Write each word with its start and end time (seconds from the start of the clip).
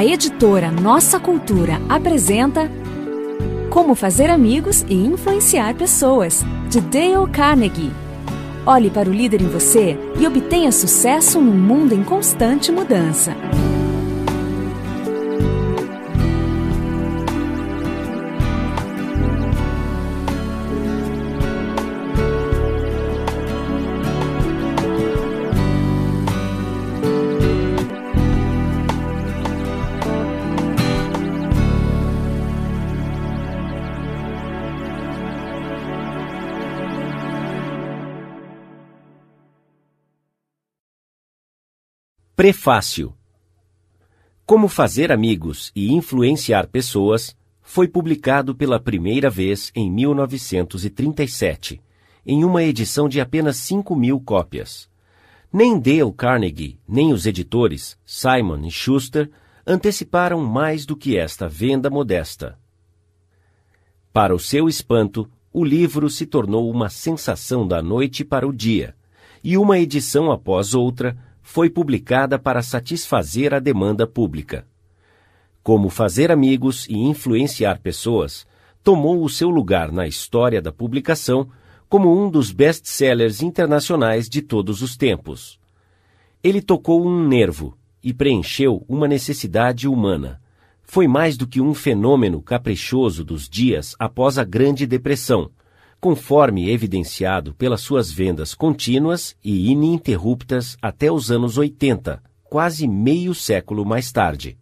A 0.00 0.04
editora 0.04 0.70
Nossa 0.70 1.20
Cultura 1.20 1.80
apresenta 1.88 2.70
Como 3.68 3.94
Fazer 3.94 4.30
Amigos 4.30 4.84
e 4.88 4.94
Influenciar 4.94 5.74
Pessoas, 5.74 6.44
de 6.68 6.80
Dale 6.80 7.30
Carnegie. 7.30 7.92
Olhe 8.64 8.90
para 8.90 9.10
o 9.10 9.12
líder 9.12 9.42
em 9.42 9.48
você 9.48 9.98
e 10.18 10.26
obtenha 10.26 10.72
sucesso 10.72 11.40
num 11.40 11.52
mundo 11.52 11.92
em 11.92 12.02
constante 12.02 12.72
mudança. 12.72 13.36
Prefácio 42.40 43.12
Como 44.46 44.66
Fazer 44.66 45.12
Amigos 45.12 45.70
e 45.76 45.92
Influenciar 45.92 46.68
Pessoas 46.68 47.36
foi 47.60 47.86
publicado 47.86 48.54
pela 48.54 48.80
primeira 48.80 49.28
vez 49.28 49.70
em 49.74 49.92
1937, 49.92 51.82
em 52.24 52.42
uma 52.42 52.62
edição 52.62 53.10
de 53.10 53.20
apenas 53.20 53.58
5 53.58 53.94
mil 53.94 54.18
cópias. 54.18 54.88
Nem 55.52 55.78
Dale 55.78 56.10
Carnegie, 56.16 56.80
nem 56.88 57.12
os 57.12 57.26
editores, 57.26 57.98
Simon 58.06 58.64
e 58.64 58.70
Schuster, 58.70 59.30
anteciparam 59.66 60.42
mais 60.42 60.86
do 60.86 60.96
que 60.96 61.18
esta 61.18 61.46
venda 61.46 61.90
modesta. 61.90 62.58
Para 64.14 64.34
o 64.34 64.38
seu 64.38 64.66
espanto, 64.66 65.30
o 65.52 65.62
livro 65.62 66.08
se 66.08 66.24
tornou 66.24 66.70
uma 66.70 66.88
sensação 66.88 67.68
da 67.68 67.82
noite 67.82 68.24
para 68.24 68.48
o 68.48 68.52
dia, 68.52 68.96
e 69.44 69.58
uma 69.58 69.78
edição 69.78 70.32
após 70.32 70.72
outra 70.72 71.18
foi 71.50 71.68
publicada 71.68 72.38
para 72.38 72.62
satisfazer 72.62 73.52
a 73.52 73.58
demanda 73.58 74.06
pública. 74.06 74.64
Como 75.64 75.90
fazer 75.90 76.30
amigos 76.30 76.86
e 76.88 76.96
influenciar 76.96 77.80
pessoas 77.80 78.46
tomou 78.84 79.24
o 79.24 79.28
seu 79.28 79.50
lugar 79.50 79.90
na 79.90 80.06
história 80.06 80.62
da 80.62 80.70
publicação 80.70 81.48
como 81.88 82.16
um 82.16 82.30
dos 82.30 82.52
best-sellers 82.52 83.42
internacionais 83.42 84.28
de 84.28 84.42
todos 84.42 84.80
os 84.80 84.96
tempos. 84.96 85.58
Ele 86.40 86.62
tocou 86.62 87.04
um 87.04 87.26
nervo 87.26 87.76
e 88.00 88.14
preencheu 88.14 88.84
uma 88.88 89.08
necessidade 89.08 89.88
humana. 89.88 90.40
Foi 90.84 91.08
mais 91.08 91.36
do 91.36 91.48
que 91.48 91.60
um 91.60 91.74
fenômeno 91.74 92.40
caprichoso 92.40 93.24
dos 93.24 93.48
dias 93.48 93.96
após 93.98 94.38
a 94.38 94.44
Grande 94.44 94.86
Depressão, 94.86 95.50
conforme 96.00 96.70
evidenciado 96.70 97.54
pelas 97.54 97.82
suas 97.82 98.10
vendas 98.10 98.54
contínuas 98.54 99.36
e 99.44 99.70
ininterruptas 99.70 100.76
até 100.80 101.12
os 101.12 101.30
anos 101.30 101.58
80, 101.58 102.22
quase 102.44 102.88
meio 102.88 103.34
século 103.34 103.84
mais 103.84 104.10
tarde. 104.10 104.58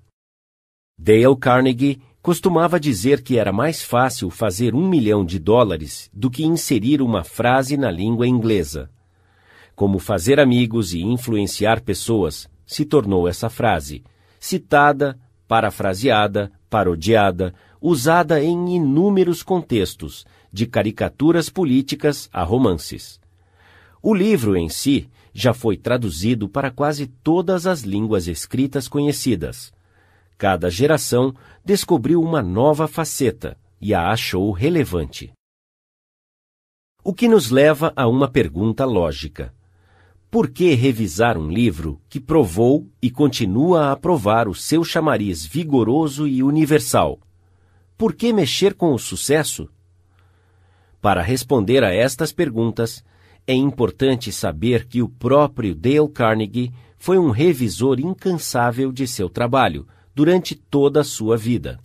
Dale 0.98 1.36
Carnegie 1.40 2.00
costumava 2.20 2.80
dizer 2.80 3.22
que 3.22 3.38
era 3.38 3.52
mais 3.52 3.82
fácil 3.82 4.28
fazer 4.30 4.74
um 4.74 4.88
milhão 4.88 5.24
de 5.24 5.38
dólares 5.38 6.10
do 6.12 6.28
que 6.28 6.44
inserir 6.44 7.00
uma 7.00 7.22
frase 7.22 7.76
na 7.76 7.90
língua 7.90 8.26
inglesa. 8.26 8.90
Como 9.76 10.00
fazer 10.00 10.40
amigos 10.40 10.92
e 10.92 11.00
influenciar 11.00 11.80
pessoas 11.80 12.50
se 12.66 12.84
tornou 12.84 13.28
essa 13.28 13.48
frase, 13.48 14.02
citada, 14.40 15.18
parafraseada, 15.46 16.52
parodiada, 16.68 17.54
usada 17.80 18.42
em 18.42 18.74
inúmeros 18.74 19.42
contextos, 19.42 20.26
de 20.52 20.66
caricaturas 20.66 21.48
políticas 21.48 22.28
a 22.32 22.42
romances. 22.42 23.20
O 24.02 24.14
livro 24.14 24.56
em 24.56 24.68
si 24.68 25.08
já 25.32 25.52
foi 25.52 25.76
traduzido 25.76 26.48
para 26.48 26.70
quase 26.70 27.06
todas 27.06 27.66
as 27.66 27.82
línguas 27.82 28.26
escritas 28.26 28.88
conhecidas. 28.88 29.72
Cada 30.36 30.70
geração 30.70 31.34
descobriu 31.64 32.20
uma 32.20 32.42
nova 32.42 32.86
faceta 32.86 33.56
e 33.80 33.92
a 33.92 34.10
achou 34.10 34.50
relevante. 34.52 35.32
O 37.04 37.14
que 37.14 37.28
nos 37.28 37.50
leva 37.50 37.92
a 37.96 38.06
uma 38.06 38.28
pergunta 38.28 38.84
lógica. 38.84 39.54
Por 40.30 40.50
que 40.50 40.74
revisar 40.74 41.38
um 41.38 41.48
livro 41.48 42.00
que 42.08 42.20
provou 42.20 42.86
e 43.00 43.10
continua 43.10 43.92
a 43.92 43.96
provar 43.96 44.46
o 44.46 44.54
seu 44.54 44.84
chamariz 44.84 45.44
vigoroso 45.46 46.26
e 46.26 46.42
universal? 46.42 47.18
Por 47.96 48.14
que 48.14 48.32
mexer 48.32 48.74
com 48.74 48.92
o 48.92 48.98
sucesso? 48.98 49.70
Para 51.00 51.22
responder 51.22 51.84
a 51.84 51.94
estas 51.94 52.32
perguntas, 52.32 53.04
é 53.46 53.54
importante 53.54 54.32
saber 54.32 54.86
que 54.86 55.00
o 55.00 55.08
próprio 55.08 55.74
Dale 55.74 56.08
Carnegie 56.08 56.72
foi 56.98 57.18
um 57.18 57.30
revisor 57.30 58.00
incansável 58.00 58.90
de 58.90 59.06
seu 59.06 59.30
trabalho 59.30 59.86
durante 60.14 60.54
toda 60.54 61.00
a 61.00 61.04
sua 61.04 61.36
vida. 61.36 61.78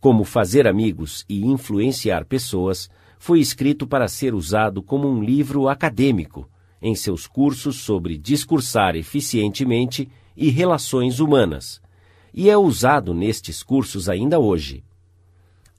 Como 0.00 0.22
Fazer 0.22 0.68
Amigos 0.68 1.24
e 1.28 1.44
Influenciar 1.44 2.24
Pessoas 2.24 2.88
foi 3.18 3.40
escrito 3.40 3.86
para 3.86 4.06
ser 4.06 4.32
usado 4.32 4.80
como 4.80 5.08
um 5.08 5.22
livro 5.22 5.68
acadêmico 5.68 6.48
em 6.80 6.94
seus 6.94 7.26
cursos 7.26 7.80
sobre 7.80 8.16
discursar 8.16 8.94
eficientemente 8.94 10.08
e 10.36 10.48
relações 10.48 11.18
humanas, 11.18 11.82
e 12.32 12.48
é 12.48 12.56
usado 12.56 13.12
nestes 13.12 13.64
cursos 13.64 14.08
ainda 14.08 14.38
hoje. 14.38 14.84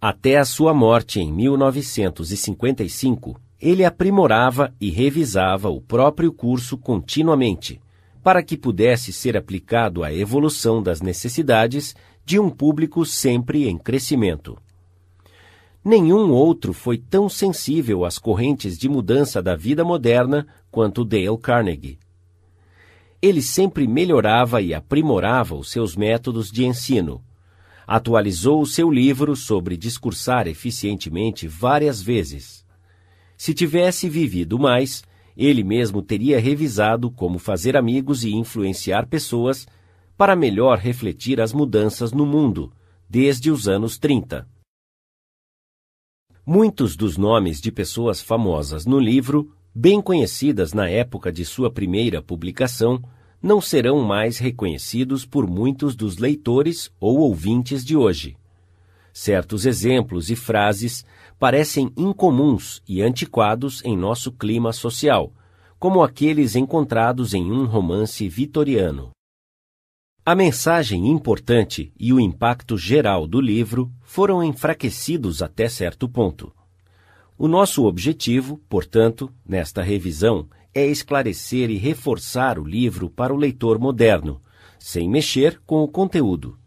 Até 0.02 0.38
a 0.38 0.46
sua 0.46 0.74
morte 0.74 1.20
em 1.20 1.30
1955, 1.30 3.38
ele 3.60 3.84
aprimorava 3.84 4.74
e 4.80 4.90
revisava 4.90 5.70
o 5.70 5.82
próprio 5.82 6.32
curso 6.32 6.78
continuamente, 6.78 7.82
para 8.24 8.42
que 8.42 8.56
pudesse 8.56 9.12
ser 9.12 9.36
aplicado 9.36 10.02
à 10.02 10.14
evolução 10.14 10.82
das 10.82 11.02
necessidades 11.02 11.94
de 12.24 12.40
um 12.40 12.50
público 12.50 13.06
sempre 13.06 13.68
em 13.68 13.78
crescimento. 13.78 14.58
Nenhum 15.84 16.32
outro 16.32 16.72
foi 16.72 16.98
tão 16.98 17.28
sensível 17.28 18.06
às 18.06 18.18
correntes 18.18 18.78
de 18.78 18.88
mudança 18.88 19.42
da 19.42 19.54
vida 19.54 19.84
moderna 19.84 20.48
quanto 20.72 21.04
Dale 21.04 21.38
Carnegie. 21.38 22.00
Ele 23.22 23.42
sempre 23.42 23.86
melhorava 23.86 24.62
e 24.62 24.74
aprimorava 24.74 25.56
os 25.56 25.70
seus 25.70 25.98
métodos 25.98 26.50
de 26.50 26.66
ensino, 26.66 27.22
atualizou 27.92 28.62
o 28.62 28.68
seu 28.68 28.92
livro 28.92 29.36
sobre 29.36 29.76
discursar 29.76 30.48
eficientemente 30.48 31.48
várias 31.48 32.00
vezes. 32.00 32.64
Se 33.36 33.52
tivesse 33.52 34.08
vivido 34.08 34.60
mais, 34.60 35.04
ele 35.36 35.64
mesmo 35.64 36.00
teria 36.04 36.40
revisado 36.40 37.10
como 37.10 37.40
fazer 37.40 37.76
amigos 37.76 38.24
e 38.24 38.32
influenciar 38.32 39.08
pessoas 39.08 39.66
para 40.16 40.36
melhor 40.36 40.78
refletir 40.78 41.42
as 41.42 41.52
mudanças 41.52 42.12
no 42.12 42.28
mundo, 42.28 42.72
desde 43.10 43.50
os 43.50 43.68
anos 43.68 43.98
30. 43.98 44.48
Muitos 46.46 46.96
dos 46.96 47.18
nomes 47.18 47.60
de 47.60 47.72
pessoas 47.72 48.22
famosas 48.22 48.86
no 48.86 49.00
livro, 49.00 49.52
bem 49.74 50.00
conhecidas 50.00 50.74
na 50.74 50.88
época 50.88 51.32
de 51.32 51.44
sua 51.44 51.72
primeira 51.72 52.22
publicação, 52.22 53.02
não 53.42 53.62
serão 53.62 54.02
mais 54.02 54.38
reconhecidos 54.38 55.26
por 55.26 55.48
muitos 55.48 55.96
dos 55.96 56.18
leitores 56.18 56.92
ou 57.00 57.20
ouvintes 57.20 57.86
de 57.86 57.96
hoje. 57.96 58.38
Certos 59.14 59.66
exemplos 59.66 60.30
e 60.30 60.36
frases 60.36 61.06
parecem 61.40 61.92
incomuns 61.98 62.82
e 62.88 63.02
antiquados 63.02 63.84
em 63.84 63.98
nosso 63.98 64.32
clima 64.32 64.74
social, 64.74 65.34
como 65.80 66.04
aqueles 66.04 66.56
encontrados 66.56 67.34
em 67.34 67.52
um 67.52 67.66
romance 67.66 68.28
vitoriano. 68.28 69.12
A 70.26 70.36
mensagem 70.36 71.08
importante 71.08 71.92
e 71.98 72.14
o 72.14 72.20
impacto 72.20 72.78
geral 72.78 73.26
do 73.26 73.40
livro 73.40 73.92
foram 74.02 74.44
enfraquecidos 74.44 75.42
até 75.42 75.68
certo 75.68 76.08
ponto. 76.08 76.54
O 77.38 77.48
nosso 77.48 77.86
objetivo, 77.86 78.62
portanto, 78.70 79.34
nesta 79.48 79.82
revisão, 79.82 80.48
é 80.74 80.86
esclarecer 80.86 81.70
e 81.70 81.78
reforçar 81.78 82.60
o 82.60 82.64
livro 82.64 83.10
para 83.10 83.34
o 83.34 83.38
leitor 83.38 83.80
moderno, 83.80 84.42
sem 84.78 85.10
mexer 85.10 85.60
com 85.66 85.84
o 85.84 85.88
conteúdo. 85.88 86.58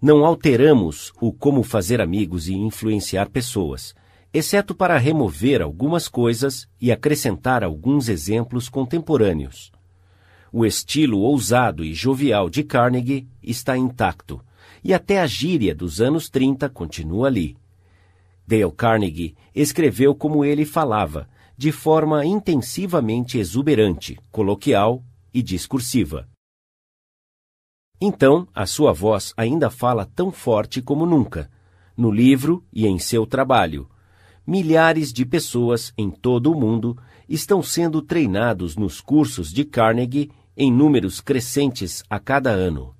Não 0.00 0.24
alteramos 0.24 1.12
o 1.20 1.32
como 1.32 1.62
fazer 1.62 2.00
amigos 2.00 2.48
e 2.48 2.54
influenciar 2.54 3.28
pessoas, 3.28 3.94
exceto 4.32 4.74
para 4.74 4.98
remover 4.98 5.62
algumas 5.62 6.08
coisas 6.08 6.68
e 6.80 6.92
acrescentar 6.92 7.64
alguns 7.64 8.08
exemplos 8.08 8.68
contemporâneos. 8.68 9.72
O 10.52 10.64
estilo 10.64 11.18
ousado 11.18 11.84
e 11.84 11.92
jovial 11.92 12.48
de 12.48 12.62
Carnegie 12.62 13.28
está 13.42 13.76
intacto, 13.76 14.40
e 14.82 14.94
até 14.94 15.20
a 15.20 15.26
gíria 15.26 15.74
dos 15.74 16.00
anos 16.00 16.30
30 16.30 16.68
continua 16.68 17.26
ali. 17.26 17.56
Dale 18.46 18.70
Carnegie 18.72 19.34
escreveu 19.54 20.14
como 20.14 20.44
ele 20.44 20.64
falava, 20.64 21.28
de 21.58 21.72
forma 21.72 22.24
intensivamente 22.24 23.36
exuberante, 23.36 24.16
coloquial 24.30 25.02
e 25.34 25.42
discursiva. 25.42 26.28
Então, 28.00 28.46
a 28.54 28.64
sua 28.64 28.92
voz 28.92 29.34
ainda 29.36 29.68
fala 29.68 30.06
tão 30.06 30.30
forte 30.30 30.80
como 30.80 31.04
nunca, 31.04 31.50
no 31.96 32.12
livro 32.12 32.64
e 32.72 32.86
em 32.86 32.96
seu 33.00 33.26
trabalho. 33.26 33.90
Milhares 34.46 35.12
de 35.12 35.26
pessoas 35.26 35.92
em 35.98 36.12
todo 36.12 36.52
o 36.52 36.54
mundo 36.54 36.96
estão 37.28 37.60
sendo 37.60 38.00
treinados 38.00 38.76
nos 38.76 39.00
cursos 39.00 39.52
de 39.52 39.64
Carnegie 39.64 40.30
em 40.56 40.72
números 40.72 41.20
crescentes 41.20 42.04
a 42.08 42.20
cada 42.20 42.50
ano 42.50 42.94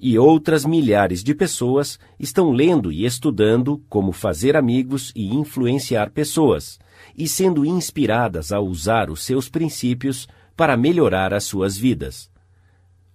e 0.00 0.18
outras 0.18 0.64
milhares 0.64 1.22
de 1.22 1.34
pessoas 1.34 1.98
estão 2.18 2.50
lendo 2.50 2.90
e 2.90 3.04
estudando 3.04 3.82
como 3.88 4.12
fazer 4.12 4.56
amigos 4.56 5.12
e 5.14 5.34
influenciar 5.34 6.10
pessoas, 6.10 6.78
e 7.16 7.28
sendo 7.28 7.64
inspiradas 7.64 8.52
a 8.52 8.60
usar 8.60 9.10
os 9.10 9.22
seus 9.22 9.48
princípios 9.48 10.28
para 10.56 10.76
melhorar 10.76 11.32
as 11.32 11.44
suas 11.44 11.76
vidas. 11.76 12.30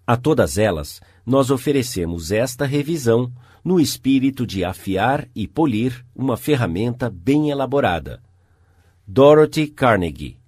A 0.06 0.16
todas 0.16 0.58
elas, 0.58 1.02
nós 1.26 1.50
oferecemos 1.50 2.32
esta 2.32 2.66
revisão 2.66 3.34
no 3.64 3.80
espírito 3.80 4.46
de 4.46 4.64
afiar 4.64 5.28
e 5.34 5.48
polir 5.48 6.06
uma 6.16 6.38
ferramenta 6.38 7.10
bem 7.10 7.50
elaborada. 7.50 8.22
Dorothy 9.08 9.68
Carnegie 9.68 10.40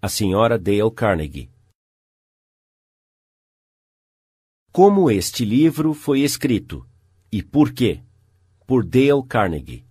A 0.00 0.08
Senhora 0.08 0.58
Dale 0.58 0.90
Carnegie 0.92 1.50
Como 4.70 5.10
este 5.10 5.44
livro 5.44 5.94
foi 5.94 6.20
escrito 6.20 6.86
e 7.30 7.42
por 7.42 7.72
quê? 7.72 8.02
Por 8.66 8.84
Dale 8.84 9.22
Carnegie. 9.28 9.87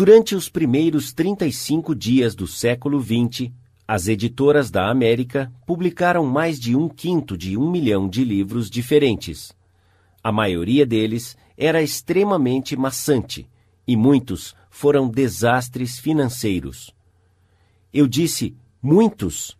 Durante 0.00 0.34
os 0.34 0.48
primeiros 0.48 1.12
35 1.12 1.94
dias 1.94 2.34
do 2.34 2.46
século 2.46 2.98
XX, 3.02 3.52
as 3.86 4.08
editoras 4.08 4.70
da 4.70 4.90
América 4.90 5.52
publicaram 5.66 6.24
mais 6.24 6.58
de 6.58 6.74
um 6.74 6.88
quinto 6.88 7.36
de 7.36 7.54
um 7.54 7.70
milhão 7.70 8.08
de 8.08 8.24
livros 8.24 8.70
diferentes. 8.70 9.54
A 10.24 10.32
maioria 10.32 10.86
deles 10.86 11.36
era 11.54 11.82
extremamente 11.82 12.74
maçante 12.78 13.46
e 13.86 13.94
muitos 13.94 14.54
foram 14.70 15.06
desastres 15.06 15.98
financeiros. 15.98 16.94
Eu 17.92 18.08
disse 18.08 18.56
muitos 18.82 19.54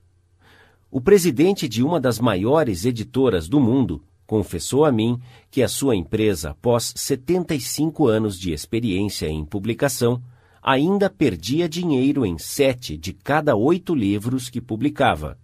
o 0.90 1.02
presidente 1.02 1.68
de 1.68 1.82
uma 1.82 2.00
das 2.00 2.18
maiores 2.18 2.86
editoras 2.86 3.46
do 3.46 3.60
mundo 3.60 4.02
confessou 4.30 4.84
a 4.84 4.92
mim 4.92 5.20
que 5.50 5.60
a 5.60 5.66
sua 5.66 5.96
empresa, 5.96 6.50
após 6.50 6.92
75 6.94 8.06
anos 8.06 8.38
de 8.38 8.52
experiência 8.52 9.26
em 9.26 9.44
publicação, 9.44 10.22
ainda 10.62 11.10
perdia 11.10 11.68
dinheiro 11.68 12.24
em 12.24 12.38
sete 12.38 12.96
de 12.96 13.12
cada 13.12 13.56
oito 13.56 13.92
livros 13.92 14.48
que 14.48 14.60
publicava. 14.60 15.36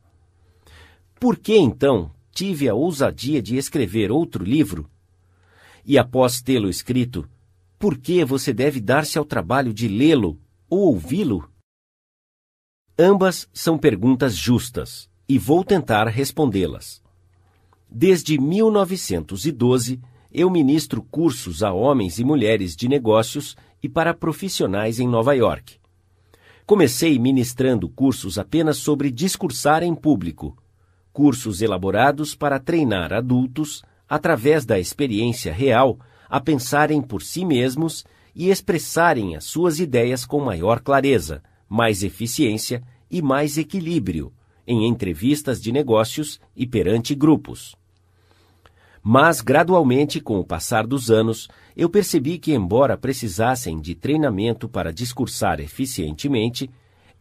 Por 1.18 1.36
que 1.36 1.56
então 1.56 2.12
tive 2.30 2.68
a 2.68 2.74
ousadia 2.76 3.42
de 3.42 3.56
escrever 3.56 4.12
outro 4.12 4.44
livro? 4.44 4.88
E 5.84 5.98
após 5.98 6.40
tê-lo 6.40 6.70
escrito, 6.70 7.28
por 7.80 7.98
que 7.98 8.24
você 8.24 8.52
deve 8.52 8.80
dar-se 8.80 9.18
ao 9.18 9.24
trabalho 9.24 9.74
de 9.74 9.88
lê-lo 9.88 10.38
ou 10.70 10.94
ouvi-lo? 10.94 11.50
Ambas 12.96 13.48
são 13.52 13.76
perguntas 13.76 14.36
justas 14.36 15.10
e 15.28 15.40
vou 15.40 15.64
tentar 15.64 16.06
respondê-las. 16.06 17.04
Desde 17.90 18.38
1912, 18.38 20.00
eu 20.32 20.50
ministro 20.50 21.02
cursos 21.02 21.62
a 21.62 21.72
homens 21.72 22.18
e 22.18 22.24
mulheres 22.24 22.76
de 22.76 22.88
negócios 22.88 23.56
e 23.82 23.88
para 23.88 24.12
profissionais 24.12 24.98
em 25.00 25.08
Nova 25.08 25.34
York. 25.34 25.78
Comecei 26.66 27.18
ministrando 27.18 27.88
cursos 27.88 28.38
apenas 28.38 28.78
sobre 28.78 29.10
discursar 29.10 29.82
em 29.82 29.94
público, 29.94 30.56
cursos 31.12 31.62
elaborados 31.62 32.34
para 32.34 32.58
treinar 32.58 33.12
adultos, 33.12 33.82
através 34.08 34.66
da 34.66 34.78
experiência 34.78 35.52
real, 35.52 35.98
a 36.28 36.40
pensarem 36.40 37.00
por 37.00 37.22
si 37.22 37.44
mesmos 37.44 38.04
e 38.34 38.50
expressarem 38.50 39.36
as 39.36 39.44
suas 39.44 39.78
ideias 39.78 40.26
com 40.26 40.40
maior 40.40 40.80
clareza, 40.80 41.42
mais 41.68 42.02
eficiência 42.02 42.82
e 43.10 43.22
mais 43.22 43.56
equilíbrio, 43.56 44.32
em 44.66 44.86
entrevistas 44.86 45.60
de 45.60 45.70
negócios 45.70 46.40
e 46.56 46.66
perante 46.66 47.14
grupos. 47.14 47.76
Mas, 49.02 49.40
gradualmente, 49.40 50.20
com 50.20 50.40
o 50.40 50.44
passar 50.44 50.84
dos 50.84 51.10
anos, 51.12 51.48
eu 51.76 51.88
percebi 51.88 52.38
que, 52.38 52.52
embora 52.52 52.96
precisassem 52.96 53.80
de 53.80 53.94
treinamento 53.94 54.68
para 54.68 54.92
discursar 54.92 55.60
eficientemente, 55.60 56.68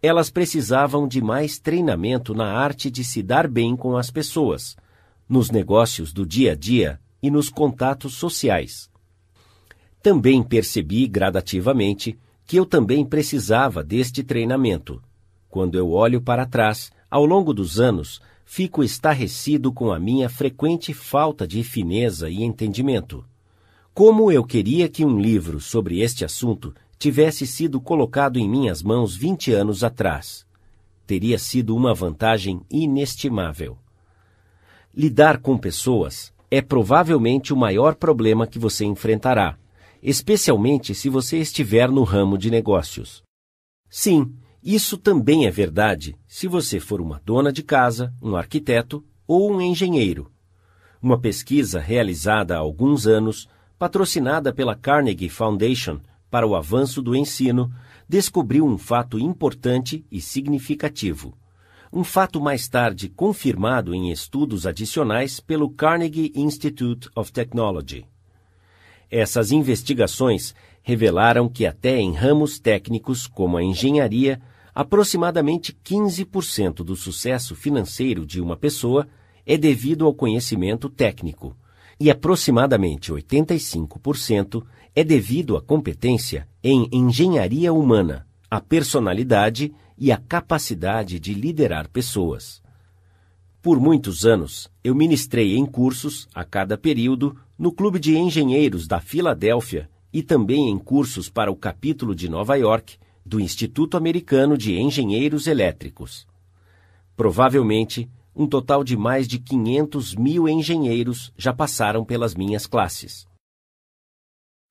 elas 0.01 0.29
precisavam 0.29 1.07
de 1.07 1.21
mais 1.21 1.59
treinamento 1.59 2.33
na 2.33 2.51
arte 2.51 2.89
de 2.89 3.03
se 3.03 3.21
dar 3.21 3.47
bem 3.47 3.75
com 3.75 3.95
as 3.97 4.09
pessoas, 4.09 4.75
nos 5.29 5.51
negócios 5.51 6.11
do 6.11 6.25
dia 6.25 6.53
a 6.53 6.55
dia 6.55 6.99
e 7.21 7.29
nos 7.29 7.49
contatos 7.49 8.15
sociais. 8.15 8.89
Também 10.01 10.43
percebi 10.43 11.07
gradativamente 11.07 12.17
que 12.45 12.57
eu 12.57 12.65
também 12.65 13.03
precisava 13.03 13.83
deste 13.83 14.23
treinamento. 14.23 15.01
Quando 15.49 15.77
eu 15.77 15.91
olho 15.91 16.21
para 16.21 16.45
trás, 16.45 16.91
ao 17.09 17.25
longo 17.25 17.53
dos 17.53 17.79
anos, 17.79 18.21
fico 18.45 18.83
estarrecido 18.83 19.71
com 19.71 19.91
a 19.91 19.99
minha 19.99 20.29
frequente 20.29 20.93
falta 20.93 21.47
de 21.47 21.63
fineza 21.63 22.29
e 22.29 22.43
entendimento. 22.43 23.25
Como 23.93 24.31
eu 24.31 24.43
queria 24.43 24.89
que 24.89 25.05
um 25.05 25.19
livro 25.19 25.59
sobre 25.59 26.01
este 26.01 26.25
assunto 26.25 26.73
tivesse 26.97 27.45
sido 27.47 27.79
colocado 27.79 28.37
em 28.37 28.49
minhas 28.49 28.81
mãos 28.81 29.15
vinte 29.15 29.51
anos 29.51 29.83
atrás. 29.83 30.45
Teria 31.07 31.37
sido 31.37 31.75
uma 31.75 31.93
vantagem 31.93 32.61
inestimável. 32.69 33.77
Lidar 34.93 35.39
com 35.39 35.57
pessoas 35.57 36.33
é 36.49 36.61
provavelmente 36.61 37.53
o 37.53 37.57
maior 37.57 37.95
problema 37.95 38.47
que 38.47 38.57
você 38.57 38.85
enfrentará, 38.85 39.57
especialmente 40.01 40.95
se 40.95 41.09
você 41.09 41.37
estiver 41.37 41.89
no 41.89 42.03
ramo 42.03 42.37
de 42.37 42.49
negócios. 42.49 43.23
Sim, 43.89 44.33
isso 44.73 44.97
também 44.97 45.45
é 45.45 45.51
verdade 45.51 46.15
se 46.27 46.47
você 46.47 46.79
for 46.79 46.99
uma 46.99 47.21
dona 47.23 47.53
de 47.53 47.61
casa, 47.61 48.11
um 48.19 48.35
arquiteto 48.35 49.05
ou 49.27 49.51
um 49.51 49.61
engenheiro. 49.61 50.31
Uma 50.99 51.19
pesquisa 51.19 51.79
realizada 51.79 52.55
há 52.55 52.57
alguns 52.57 53.05
anos, 53.05 53.47
patrocinada 53.77 54.51
pela 54.51 54.75
Carnegie 54.75 55.29
Foundation 55.29 55.99
para 56.31 56.47
o 56.47 56.55
avanço 56.55 56.99
do 56.99 57.15
ensino, 57.15 57.71
descobriu 58.09 58.65
um 58.65 58.75
fato 58.75 59.19
importante 59.19 60.03
e 60.11 60.19
significativo. 60.19 61.37
Um 61.93 62.03
fato 62.03 62.41
mais 62.41 62.67
tarde 62.67 63.07
confirmado 63.07 63.93
em 63.93 64.11
estudos 64.11 64.65
adicionais 64.65 65.39
pelo 65.39 65.69
Carnegie 65.69 66.31
Institute 66.35 67.07
of 67.15 67.31
Technology. 67.31 68.05
Essas 69.11 69.51
investigações 69.51 70.55
revelaram 70.81 71.47
que, 71.47 71.65
até 71.65 71.99
em 71.99 72.13
ramos 72.13 72.59
técnicos 72.59 73.27
como 73.27 73.57
a 73.57 73.63
engenharia, 73.63 74.41
aproximadamente 74.75 75.75
15% 75.85 76.83
do 76.83 76.97
sucesso 76.97 77.55
financeiro 77.55 78.25
de 78.25 78.41
uma 78.41 78.57
pessoa 78.57 79.07
é 79.45 79.57
devido 79.57 80.05
ao 80.05 80.13
conhecimento 80.13 80.89
técnico 80.89 81.55
e 81.97 82.11
aproximadamente 82.11 83.13
85% 83.13 84.65
é 84.93 85.01
devido 85.01 85.55
à 85.55 85.61
competência 85.61 86.45
em 86.61 86.89
engenharia 86.91 87.71
humana, 87.71 88.27
a 88.51 88.59
personalidade 88.59 89.73
e 89.97 90.11
a 90.11 90.17
capacidade 90.17 91.21
de 91.21 91.33
liderar 91.33 91.89
pessoas. 91.89 92.61
Por 93.61 93.79
muitos 93.79 94.25
anos, 94.25 94.69
eu 94.83 94.93
ministrei 94.93 95.55
em 95.55 95.65
cursos, 95.65 96.27
a 96.35 96.43
cada 96.43 96.77
período, 96.77 97.37
no 97.57 97.71
Clube 97.71 97.97
de 97.97 98.17
Engenheiros 98.17 98.87
da 98.87 98.99
Filadélfia 98.99 99.89
e 100.11 100.21
também 100.21 100.69
em 100.69 100.77
cursos 100.77 101.29
para 101.29 101.51
o 101.51 101.55
capítulo 101.55 102.13
de 102.13 102.29
Nova 102.29 102.55
York, 102.57 102.97
do 103.25 103.39
Instituto 103.39 103.97
Americano 103.97 104.55
de 104.57 104.77
Engenheiros 104.77 105.47
Elétricos. 105.47 106.27
Provavelmente, 107.15 108.09
um 108.35 108.45
total 108.45 108.83
de 108.83 108.95
mais 108.95 109.27
de 109.27 109.39
500 109.39 110.13
mil 110.15 110.47
engenheiros 110.47 111.33
já 111.37 111.53
passaram 111.53 112.05
pelas 112.05 112.35
minhas 112.35 112.67
classes. 112.67 113.25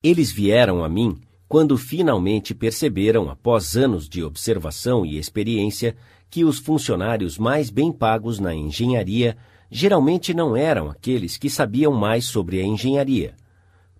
Eles 0.01 0.31
vieram 0.31 0.83
a 0.83 0.89
mim 0.89 1.19
quando 1.47 1.77
finalmente 1.77 2.55
perceberam, 2.55 3.29
após 3.29 3.75
anos 3.75 4.09
de 4.09 4.23
observação 4.23 5.05
e 5.05 5.17
experiência, 5.17 5.95
que 6.29 6.43
os 6.43 6.57
funcionários 6.57 7.37
mais 7.37 7.69
bem 7.69 7.91
pagos 7.91 8.39
na 8.39 8.53
engenharia 8.53 9.37
geralmente 9.69 10.33
não 10.33 10.55
eram 10.55 10.89
aqueles 10.89 11.37
que 11.37 11.49
sabiam 11.49 11.93
mais 11.93 12.25
sobre 12.25 12.59
a 12.59 12.63
engenharia. 12.63 13.35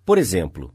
Por 0.04 0.18
exemplo, 0.18 0.74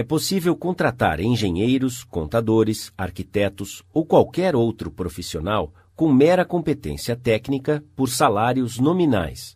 é 0.00 0.02
possível 0.02 0.56
contratar 0.56 1.20
engenheiros, 1.20 2.04
contadores, 2.04 2.90
arquitetos 2.96 3.82
ou 3.92 4.02
qualquer 4.02 4.56
outro 4.56 4.90
profissional 4.90 5.74
com 5.94 6.10
mera 6.10 6.42
competência 6.42 7.14
técnica 7.14 7.84
por 7.94 8.08
salários 8.08 8.78
nominais. 8.78 9.54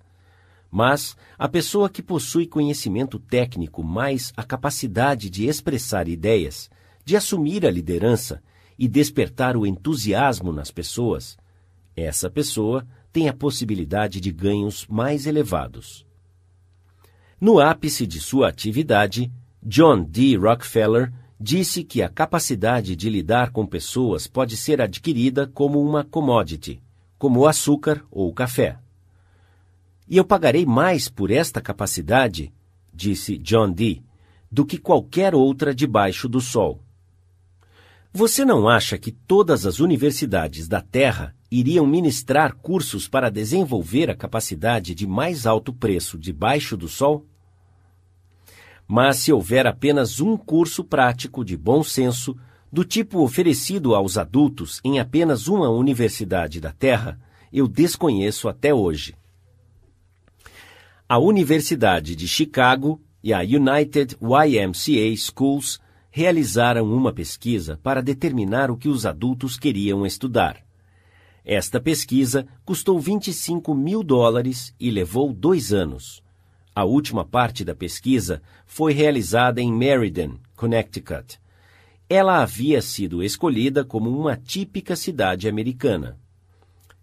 Mas 0.70 1.16
a 1.38 1.48
pessoa 1.48 1.88
que 1.88 2.02
possui 2.02 2.46
conhecimento 2.46 3.18
técnico 3.18 3.82
mais 3.82 4.34
a 4.36 4.42
capacidade 4.42 5.30
de 5.30 5.46
expressar 5.46 6.08
ideias, 6.08 6.68
de 7.06 7.16
assumir 7.16 7.64
a 7.64 7.70
liderança 7.70 8.42
e 8.78 8.86
despertar 8.86 9.56
o 9.56 9.64
entusiasmo 9.64 10.52
nas 10.52 10.70
pessoas, 10.70 11.38
essa 11.96 12.28
pessoa 12.28 12.86
tem 13.10 13.30
a 13.30 13.32
possibilidade 13.32 14.20
de 14.20 14.30
ganhos 14.30 14.86
mais 14.88 15.26
elevados. 15.26 16.04
No 17.40 17.58
ápice 17.58 18.06
de 18.06 18.20
sua 18.20 18.50
atividade, 18.50 19.32
John 19.66 20.04
D. 20.04 20.37
Rockefeller 20.37 21.11
disse 21.40 21.83
que 21.83 22.02
a 22.02 22.09
capacidade 22.11 22.94
de 22.94 23.09
lidar 23.09 23.50
com 23.50 23.66
pessoas 23.66 24.26
pode 24.26 24.59
ser 24.59 24.78
adquirida 24.78 25.47
como 25.47 25.83
uma 25.83 26.04
commodity, 26.04 26.83
como 27.18 27.40
o 27.40 27.47
açúcar 27.47 28.04
ou 28.11 28.28
o 28.28 28.35
café. 28.35 28.78
E 30.06 30.18
eu 30.18 30.25
pagarei 30.25 30.66
mais 30.66 31.09
por 31.09 31.30
esta 31.30 31.62
capacidade, 31.62 32.52
disse 32.92 33.38
John 33.38 33.73
D., 33.73 34.02
do 34.52 34.66
que 34.66 34.76
qualquer 34.76 35.35
outra 35.35 35.75
debaixo 35.75 36.28
do 36.28 36.42
sol. 36.42 36.83
Você 38.12 38.44
não 38.44 38.68
acha 38.68 38.99
que 38.99 39.11
todas 39.11 39.64
as 39.64 39.80
universidades 39.80 40.68
da 40.68 40.83
Terra 40.83 41.35
iriam 41.50 41.87
ministrar 41.87 42.54
cursos 42.54 43.09
para 43.09 43.30
desenvolver 43.30 44.11
a 44.11 44.14
capacidade 44.14 44.94
de 44.94 45.06
mais 45.06 45.47
alto 45.47 45.73
preço 45.73 46.18
debaixo 46.18 46.76
do 46.76 46.87
sol? 46.87 47.26
Mas 48.86 49.18
se 49.18 49.32
houver 49.32 49.66
apenas 49.66 50.20
um 50.20 50.36
curso 50.36 50.84
prático 50.84 51.44
de 51.44 51.56
bom 51.56 51.82
senso, 51.82 52.36
do 52.72 52.84
tipo 52.84 53.20
oferecido 53.20 53.94
aos 53.94 54.18
adultos 54.18 54.80
em 54.84 54.98
apenas 54.98 55.46
uma 55.46 55.68
universidade 55.68 56.60
da 56.60 56.72
Terra, 56.72 57.20
eu 57.52 57.68
desconheço 57.68 58.48
até 58.48 58.74
hoje. 58.74 59.14
A 61.08 61.18
Universidade 61.18 62.16
de 62.16 62.26
Chicago 62.26 63.00
e 63.22 63.32
a 63.32 63.40
United 63.40 64.16
YMCA 64.20 65.16
Schools 65.16 65.78
realizaram 66.10 66.92
uma 66.92 67.12
pesquisa 67.12 67.78
para 67.82 68.02
determinar 68.02 68.70
o 68.70 68.76
que 68.76 68.88
os 68.88 69.04
adultos 69.04 69.56
queriam 69.56 70.04
estudar. 70.06 70.64
Esta 71.44 71.78
pesquisa 71.78 72.46
custou 72.64 72.98
25 72.98 73.74
mil 73.74 74.02
dólares 74.02 74.74
e 74.80 74.90
levou 74.90 75.32
dois 75.32 75.72
anos. 75.72 76.23
A 76.76 76.82
última 76.84 77.24
parte 77.24 77.64
da 77.64 77.72
pesquisa 77.72 78.42
foi 78.66 78.92
realizada 78.92 79.60
em 79.60 79.72
Meriden, 79.72 80.40
Connecticut. 80.56 81.38
Ela 82.08 82.42
havia 82.42 82.82
sido 82.82 83.22
escolhida 83.22 83.84
como 83.84 84.10
uma 84.10 84.36
típica 84.36 84.96
cidade 84.96 85.48
americana. 85.48 86.18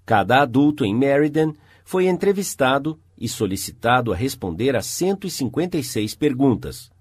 Cada 0.06 0.42
adulto 0.42 0.84
em 0.84 0.94
Meriden 0.94 1.56
foi 1.86 2.08
entrevistado 2.08 3.00
e 3.18 3.30
solicitado 3.30 4.12
a 4.12 4.16
responder 4.16 4.76
a 4.76 4.82
156 4.82 6.16
perguntas. 6.16 6.92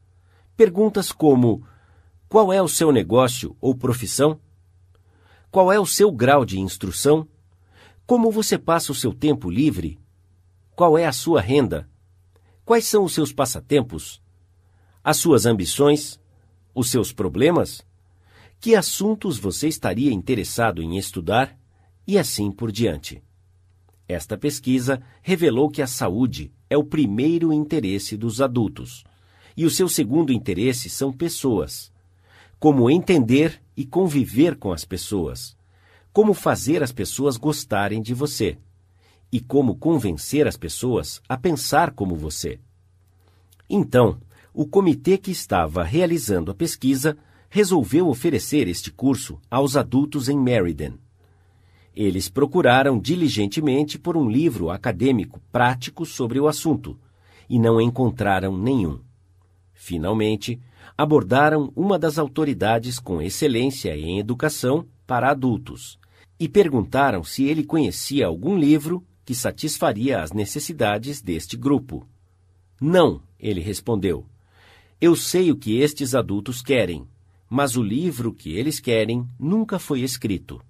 Perguntas 0.56 1.10
como: 1.10 1.66
Qual 2.28 2.52
é 2.52 2.62
o 2.62 2.68
seu 2.68 2.92
negócio 2.92 3.56
ou 3.60 3.74
profissão? 3.74 4.38
Qual 5.50 5.72
é 5.72 5.80
o 5.80 5.86
seu 5.86 6.12
grau 6.12 6.44
de 6.44 6.60
instrução? 6.60 7.26
Como 8.06 8.30
você 8.30 8.56
passa 8.56 8.92
o 8.92 8.94
seu 8.94 9.12
tempo 9.12 9.50
livre? 9.50 9.98
Qual 10.76 10.96
é 10.96 11.04
a 11.04 11.12
sua 11.12 11.40
renda? 11.40 11.88
Quais 12.70 12.84
são 12.84 13.02
os 13.02 13.14
seus 13.14 13.32
passatempos? 13.32 14.22
As 15.02 15.16
suas 15.16 15.44
ambições? 15.44 16.20
Os 16.72 16.88
seus 16.88 17.12
problemas? 17.12 17.84
Que 18.60 18.76
assuntos 18.76 19.40
você 19.40 19.66
estaria 19.66 20.12
interessado 20.12 20.80
em 20.80 20.96
estudar? 20.96 21.58
E 22.06 22.16
assim 22.16 22.52
por 22.52 22.70
diante. 22.70 23.24
Esta 24.06 24.38
pesquisa 24.38 25.02
revelou 25.20 25.68
que 25.68 25.82
a 25.82 25.86
saúde 25.88 26.52
é 26.70 26.76
o 26.76 26.84
primeiro 26.84 27.52
interesse 27.52 28.16
dos 28.16 28.40
adultos 28.40 29.02
e 29.56 29.66
o 29.66 29.70
seu 29.70 29.88
segundo 29.88 30.32
interesse 30.32 30.88
são 30.88 31.12
pessoas. 31.12 31.92
Como 32.60 32.88
entender 32.88 33.60
e 33.76 33.84
conviver 33.84 34.56
com 34.56 34.70
as 34.70 34.84
pessoas. 34.84 35.56
Como 36.12 36.32
fazer 36.32 36.84
as 36.84 36.92
pessoas 36.92 37.36
gostarem 37.36 38.00
de 38.00 38.14
você. 38.14 38.56
E 39.32 39.40
como 39.40 39.76
convencer 39.76 40.46
as 40.46 40.56
pessoas 40.56 41.20
a 41.28 41.36
pensar 41.36 41.92
como 41.92 42.16
você. 42.16 42.58
Então, 43.68 44.18
o 44.52 44.66
comitê 44.66 45.16
que 45.16 45.30
estava 45.30 45.84
realizando 45.84 46.50
a 46.50 46.54
pesquisa 46.54 47.16
resolveu 47.48 48.08
oferecer 48.08 48.68
este 48.68 48.90
curso 48.90 49.38
aos 49.50 49.76
adultos 49.76 50.28
em 50.28 50.38
Meriden. 50.38 50.98
Eles 51.94 52.28
procuraram 52.28 52.98
diligentemente 52.98 53.98
por 53.98 54.16
um 54.16 54.28
livro 54.28 54.70
acadêmico 54.70 55.40
prático 55.52 56.06
sobre 56.06 56.38
o 56.40 56.46
assunto 56.46 56.98
e 57.48 57.58
não 57.58 57.80
encontraram 57.80 58.56
nenhum. 58.56 59.00
Finalmente, 59.74 60.60
abordaram 60.96 61.72
uma 61.74 61.98
das 61.98 62.18
autoridades 62.18 62.98
com 62.98 63.20
excelência 63.20 63.96
em 63.96 64.18
educação 64.18 64.86
para 65.06 65.30
adultos 65.30 65.98
e 66.38 66.48
perguntaram 66.48 67.24
se 67.24 67.44
ele 67.44 67.64
conhecia 67.64 68.26
algum 68.26 68.56
livro 68.56 69.04
que 69.24 69.34
satisfaria 69.34 70.22
as 70.22 70.32
necessidades 70.32 71.20
deste 71.20 71.56
grupo. 71.56 72.08
Não, 72.80 73.22
ele 73.38 73.60
respondeu. 73.60 74.26
Eu 75.00 75.16
sei 75.16 75.50
o 75.50 75.56
que 75.56 75.78
estes 75.80 76.14
adultos 76.14 76.62
querem, 76.62 77.08
mas 77.48 77.76
o 77.76 77.82
livro 77.82 78.32
que 78.32 78.54
eles 78.54 78.78
querem 78.78 79.28
nunca 79.38 79.78
foi 79.78 80.00
escrito. 80.00 80.62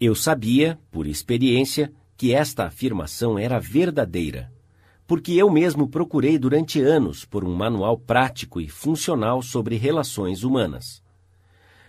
Eu 0.00 0.14
sabia, 0.14 0.78
por 0.90 1.06
experiência, 1.06 1.92
que 2.16 2.32
esta 2.32 2.66
afirmação 2.66 3.38
era 3.38 3.58
verdadeira, 3.58 4.52
porque 5.06 5.32
eu 5.32 5.50
mesmo 5.50 5.88
procurei 5.88 6.38
durante 6.38 6.80
anos 6.80 7.24
por 7.24 7.44
um 7.44 7.54
manual 7.54 7.98
prático 7.98 8.60
e 8.60 8.68
funcional 8.68 9.42
sobre 9.42 9.76
relações 9.76 10.42
humanas. 10.42 11.02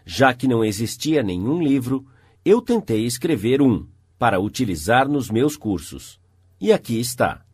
Já 0.06 0.34
que 0.34 0.48
não 0.48 0.64
existia 0.64 1.24
nenhum 1.24 1.62
livro, 1.62 2.06
eu 2.44 2.62
tentei 2.62 3.06
escrever 3.06 3.62
um 3.62 3.88
para 4.18 4.40
utilizar 4.40 5.08
nos 5.08 5.30
meus 5.30 5.58
cursos. 5.58 6.20
E 6.60 6.72
aqui 6.72 7.00
está. 7.00 7.46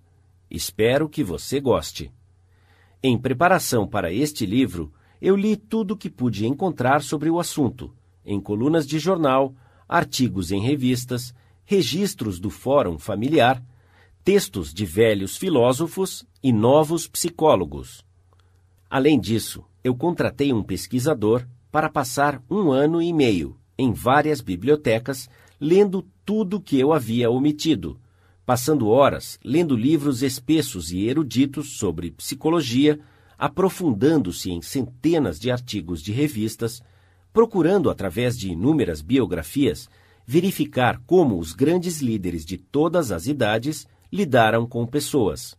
Espero 0.50 1.10
que 1.10 1.24
você 1.24 1.60
goste. 1.60 2.12
Em 3.02 3.18
preparação 3.18 3.88
para 3.88 4.14
este 4.14 4.46
livro, 4.46 4.94
eu 5.22 5.36
li 5.36 5.56
tudo 5.56 5.96
o 5.96 5.98
que 5.98 6.10
pude 6.10 6.46
encontrar 6.46 7.02
sobre 7.02 7.30
o 7.30 7.40
assunto, 7.40 7.94
em 8.26 8.40
colunas 8.40 8.86
de 8.86 9.00
jornal, 9.00 9.56
artigos 9.88 10.52
em 10.52 10.62
revistas, 10.62 11.34
registros 11.66 12.40
do 12.40 12.50
Fórum 12.50 12.98
Familiar, 13.00 13.64
textos 14.24 14.74
de 14.74 14.86
velhos 14.86 15.38
filósofos 15.38 16.26
e 16.44 16.52
novos 16.52 17.08
psicólogos. 17.08 18.06
Além 18.90 19.20
disso, 19.20 19.64
eu 19.84 19.96
contratei 19.96 20.54
um 20.54 20.62
pesquisador 20.62 21.48
para 21.72 21.90
passar 21.90 22.44
um 22.50 22.72
ano 22.72 23.02
e 23.02 23.12
meio 23.14 23.58
em 23.78 23.92
várias 23.94 24.42
bibliotecas 24.42 25.30
lendo 25.62 26.06
tudo 26.26 26.60
que 26.60 26.80
eu 26.80 26.92
havia 26.92 27.30
omitido, 27.30 28.02
passando 28.46 28.90
horas 28.90 29.40
lendo 29.46 29.78
livros 29.78 30.24
espessos 30.24 30.92
e 30.92 31.08
eruditos 31.08 31.78
sobre 31.78 32.12
psicologia, 32.12 33.00
aprofundando-se 33.38 34.52
em 34.52 34.62
centenas 34.62 35.40
de 35.40 35.52
artigos 35.52 36.02
de 36.02 36.12
revistas 36.12 36.82
procurando, 37.34 37.90
através 37.90 38.38
de 38.38 38.52
inúmeras 38.52 39.02
biografias, 39.02 39.90
verificar 40.26 41.02
como 41.06 41.38
os 41.40 41.54
grandes 41.54 42.02
líderes 42.02 42.46
de 42.46 42.58
todas 42.58 43.12
as 43.12 43.26
idades 43.26 43.88
lidaram 44.12 44.68
com 44.68 44.86
pessoas. 44.86 45.58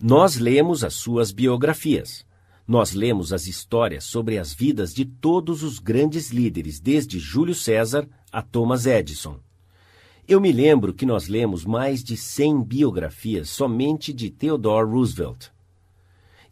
Nós 0.00 0.36
lemos 0.36 0.84
as 0.84 0.94
suas 0.94 1.32
biografias. 1.32 2.26
Nós 2.66 2.92
lemos 2.92 3.32
as 3.32 3.46
histórias 3.46 4.04
sobre 4.04 4.38
as 4.38 4.52
vidas 4.52 4.94
de 4.94 5.04
todos 5.04 5.62
os 5.62 5.78
grandes 5.78 6.30
líderes, 6.30 6.80
desde 6.80 7.18
Júlio 7.18 7.54
César 7.54 8.08
a 8.32 8.42
Thomas 8.42 8.86
Edison. 8.86 9.38
Eu 10.26 10.40
me 10.40 10.50
lembro 10.50 10.94
que 10.94 11.04
nós 11.04 11.28
lemos 11.28 11.64
mais 11.64 12.02
de 12.02 12.16
100 12.16 12.62
biografias 12.64 13.50
somente 13.50 14.12
de 14.12 14.30
Theodore 14.30 14.88
Roosevelt. 14.90 15.50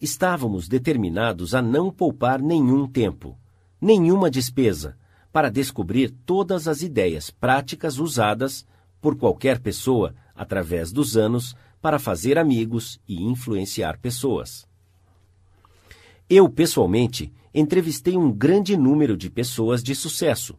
Estávamos 0.00 0.68
determinados 0.68 1.54
a 1.54 1.62
não 1.62 1.90
poupar 1.90 2.40
nenhum 2.40 2.86
tempo 2.86 3.36
nenhuma 3.80 4.30
despesa 4.30 4.96
para 5.32 5.50
descobrir 5.50 6.10
todas 6.26 6.68
as 6.68 6.82
ideias 6.82 7.30
práticas 7.30 7.98
usadas 7.98 8.66
por 9.00 9.16
qualquer 9.16 9.60
pessoa 9.60 10.14
através 10.34 10.92
dos 10.92 11.16
anos 11.16 11.54
para 11.80 11.98
fazer 11.98 12.36
amigos 12.36 13.00
e 13.08 13.22
influenciar 13.22 13.98
pessoas. 13.98 14.68
Eu, 16.28 16.48
pessoalmente, 16.48 17.32
entrevistei 17.54 18.16
um 18.16 18.30
grande 18.30 18.76
número 18.76 19.16
de 19.16 19.30
pessoas 19.30 19.82
de 19.82 19.94
sucesso. 19.94 20.58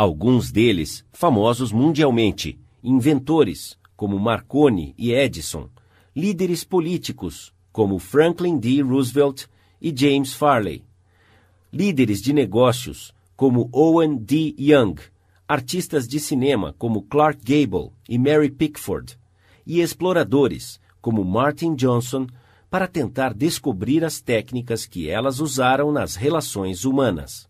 Alguns 0.00 0.50
deles 0.50 1.04
famosos 1.12 1.72
mundialmente, 1.72 2.58
inventores, 2.82 3.78
como 3.94 4.18
Marconi 4.18 4.94
e 4.96 5.12
Edison, 5.12 5.68
líderes 6.16 6.64
políticos, 6.64 7.52
como 7.70 7.98
Franklin 7.98 8.58
D. 8.58 8.80
Roosevelt 8.80 9.44
e 9.78 9.94
James 9.94 10.32
Farley, 10.32 10.86
líderes 11.70 12.22
de 12.22 12.32
negócios 12.32 13.12
como 13.36 13.68
Owen 13.74 14.16
D. 14.16 14.54
Young, 14.56 14.94
artistas 15.46 16.08
de 16.08 16.18
cinema 16.18 16.74
como 16.78 17.02
Clark 17.02 17.38
Gable 17.44 17.92
e 18.08 18.18
Mary 18.18 18.50
Pickford, 18.50 19.18
e 19.66 19.82
exploradores, 19.82 20.80
como 21.02 21.22
Martin 21.22 21.74
Johnson, 21.74 22.26
para 22.70 22.88
tentar 22.88 23.34
descobrir 23.34 24.02
as 24.02 24.18
técnicas 24.22 24.86
que 24.86 25.10
elas 25.10 25.40
usaram 25.40 25.92
nas 25.92 26.16
relações 26.16 26.86
humanas. 26.86 27.49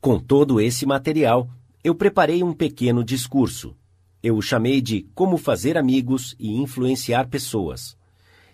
Com 0.00 0.18
todo 0.18 0.62
esse 0.62 0.86
material, 0.86 1.50
eu 1.84 1.94
preparei 1.94 2.42
um 2.42 2.54
pequeno 2.54 3.04
discurso. 3.04 3.76
Eu 4.22 4.38
o 4.38 4.40
chamei 4.40 4.80
de 4.80 5.02
Como 5.14 5.36
Fazer 5.36 5.76
Amigos 5.76 6.34
e 6.38 6.56
Influenciar 6.56 7.28
Pessoas. 7.28 7.98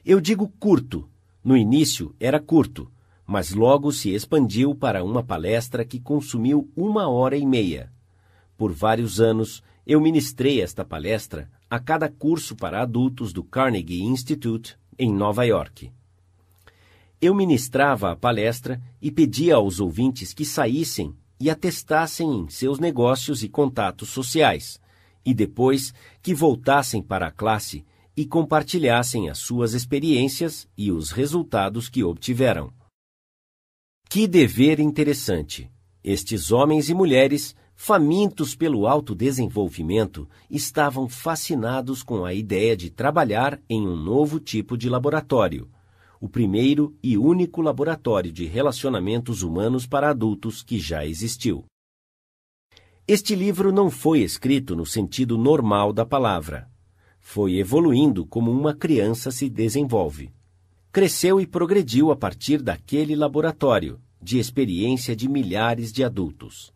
Eu 0.05 0.21
digo 0.21 0.49
curto. 0.59 1.09
No 1.45 1.57
início 1.57 2.13
era 2.19 2.41
curto, 2.41 2.91
mas 3.25 3.53
logo 3.53 3.93
se 3.93 4.13
expandiu 4.13 4.75
para 4.75 5.05
uma 5.05 5.23
palestra 5.23 5.85
que 5.85 6.01
consumiu 6.01 6.69
uma 6.75 7.09
hora 7.09 7.37
e 7.37 7.47
meia. 7.47 7.93
Por 8.57 8.73
vários 8.73 9.21
anos, 9.21 9.63
eu 9.87 10.01
ministrei 10.01 10.61
esta 10.61 10.85
palestra 10.85 11.49
a 11.71 11.79
cada 11.79 12.09
curso 12.09 12.57
para 12.57 12.83
adultos 12.83 13.33
do 13.33 13.45
Carnegie 13.45 14.03
Institute, 14.03 14.77
em 14.99 15.15
Nova 15.15 15.45
York. 15.45 15.93
Eu 17.21 17.33
ministrava 17.37 18.11
a 18.11 18.17
palestra 18.17 18.83
e 19.01 19.13
pedia 19.13 19.55
aos 19.55 19.79
ouvintes 19.79 20.35
que 20.35 20.45
saíssem 20.45 21.15
e 21.39 21.51
atestassem 21.51 22.29
em 22.29 22.49
seus 22.49 22.79
negócios 22.79 23.43
e 23.43 23.49
contatos 23.49 24.09
sociais, 24.09 24.81
e 25.25 25.35
depois 25.35 25.93
que 26.23 26.35
voltassem 26.35 27.03
para 27.03 27.27
a 27.27 27.33
classe 27.33 27.85
e 28.17 28.25
compartilhassem 28.25 29.29
as 29.29 29.39
suas 29.39 29.75
experiências 29.75 30.67
e 30.77 30.91
os 30.91 31.11
resultados 31.11 31.89
que 31.89 32.03
obtiveram. 32.03 32.73
Que 34.09 34.27
dever 34.27 34.81
interessante! 34.81 35.71
Estes 36.03 36.53
homens 36.53 36.89
e 36.89 36.95
mulheres, 36.95 37.55
famintos 37.75 38.55
pelo 38.55 38.87
autodesenvolvimento, 38.87 40.29
estavam 40.49 41.09
fascinados 41.09 42.03
com 42.03 42.25
a 42.25 42.33
ideia 42.33 42.77
de 42.77 42.89
trabalhar 42.89 43.61
em 43.69 43.87
um 43.87 43.97
novo 43.97 44.39
tipo 44.39 44.79
de 44.79 44.89
laboratório, 44.89 45.69
o 46.21 46.29
primeiro 46.29 46.97
e 47.03 47.17
único 47.17 47.61
laboratório 47.61 48.33
de 48.33 48.45
relacionamentos 48.45 49.43
humanos 49.43 49.87
para 49.87 50.11
adultos 50.11 50.63
que 50.63 50.79
já 50.79 51.05
existiu. 51.05 51.65
Este 53.07 53.35
livro 53.35 53.73
não 53.73 53.91
foi 53.91 54.21
escrito 54.21 54.75
no 54.75 54.85
sentido 54.85 55.39
normal 55.39 55.93
da 55.93 56.05
palavra. 56.05 56.69
Foi 57.21 57.57
evoluindo 57.57 58.27
como 58.27 58.51
uma 58.51 58.75
criança 58.75 59.31
se 59.31 59.49
desenvolve 59.49 60.33
cresceu 60.97 61.39
e 61.39 61.47
progrediu 61.47 62.11
a 62.11 62.17
partir 62.17 62.63
daquele 62.63 63.15
laboratório, 63.15 64.01
de 64.19 64.39
experiência 64.39 65.15
de 65.15 65.29
milhares 65.29 65.93
de 65.93 66.03
adultos. 66.03 66.73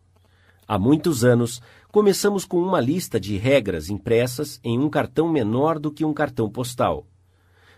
Há 0.67 0.77
muitos 0.77 1.23
anos, 1.23 1.59
começamos 1.91 2.45
com 2.45 2.61
uma 2.61 2.79
lista 2.79 3.19
de 3.19 3.35
regras 3.35 3.89
impressas 3.89 4.59
em 4.63 4.77
um 4.77 4.91
cartão 4.91 5.27
menor 5.27 5.79
do 5.79 5.91
que 5.91 6.05
um 6.05 6.13
cartão 6.13 6.47
postal. 6.51 7.07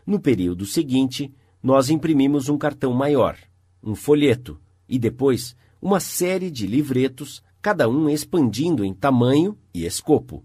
No 0.06 0.20
período 0.20 0.66
seguinte, 0.66 1.34
nós 1.64 1.90
imprimimos 1.90 2.50
um 2.50 2.58
cartão 2.58 2.94
maior, 2.94 3.38
um 3.82 3.96
folheto, 3.96 4.60
e 4.88 5.00
depois 5.00 5.56
uma 5.82 6.02
série 6.02 6.52
de 6.52 6.68
livretos, 6.68 7.42
cada 7.62 7.88
um 7.88 8.10
expandindo 8.10 8.84
em 8.84 8.94
tamanho 8.94 9.58
e 9.74 9.86
escopo. 9.86 10.44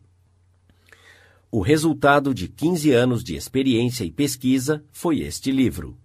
O 1.50 1.60
resultado 1.60 2.32
de 2.32 2.46
15 2.46 2.92
anos 2.92 3.25
de 3.25 3.34
experiência 3.34 4.04
e 4.04 4.12
pesquisa 4.12 4.84
foi 4.92 5.20
este 5.20 5.50
livro. 5.50 5.98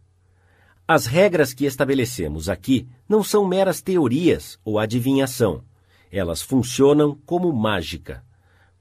As 0.88 1.06
regras 1.06 1.54
que 1.54 1.66
estabelecemos 1.66 2.50
aqui 2.50 2.88
não 3.08 3.24
são 3.24 3.48
meras 3.48 3.82
teorias 3.82 4.60
ou 4.66 4.80
adivinhação. 4.80 5.64
Elas 6.12 6.42
funcionam 6.42 7.18
como 7.26 7.52
mágica. 7.54 8.24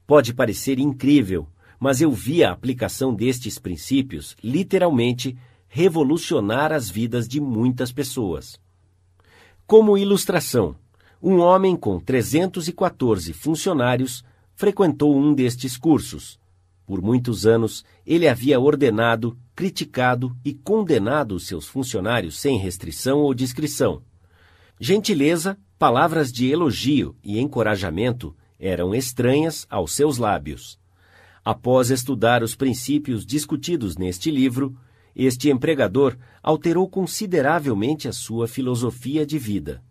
Pode 0.05 0.33
parecer 0.33 0.79
incrível, 0.79 1.47
mas 1.79 2.01
eu 2.01 2.11
vi 2.11 2.43
a 2.43 2.51
aplicação 2.51 3.13
destes 3.13 3.59
princípios 3.59 4.35
literalmente 4.43 5.37
revolucionar 5.75 6.71
as 6.71 6.87
vidas 6.87 7.27
de 7.27 7.41
muitas 7.41 7.91
pessoas. 7.91 8.59
Como 9.65 9.97
ilustração, 9.97 10.75
um 11.21 11.39
homem 11.39 11.75
com 11.75 11.99
314 11.99 13.33
funcionários 13.33 14.23
frequentou 14.55 15.17
um 15.17 15.33
destes 15.33 15.75
cursos 15.75 16.39
por 16.85 17.01
muitos 17.01 17.45
anos, 17.45 17.85
ele 18.05 18.27
havia 18.27 18.59
ordenado, 18.59 19.37
criticado 19.55 20.35
e 20.43 20.53
condenado 20.53 21.39
seus 21.39 21.65
funcionários 21.65 22.37
sem 22.37 22.57
restrição 22.57 23.19
ou 23.19 23.33
discrição. 23.33 24.01
Gentileza, 24.79 25.57
palavras 25.79 26.31
de 26.31 26.51
elogio 26.51 27.15
e 27.23 27.39
encorajamento 27.39 28.35
eram 28.59 28.93
estranhas 28.93 29.65
aos 29.69 29.93
seus 29.93 30.17
lábios. 30.17 30.77
Após 31.43 31.89
estudar 31.89 32.43
os 32.43 32.55
princípios 32.55 33.25
discutidos 33.25 33.97
neste 33.97 34.29
livro, 34.29 34.77
este 35.15 35.49
empregador 35.49 36.17
alterou 36.41 36.87
consideravelmente 36.89 38.07
a 38.07 38.13
sua 38.13 38.47
filosofia 38.47 39.25
de 39.25 39.37
vida. 39.37 39.83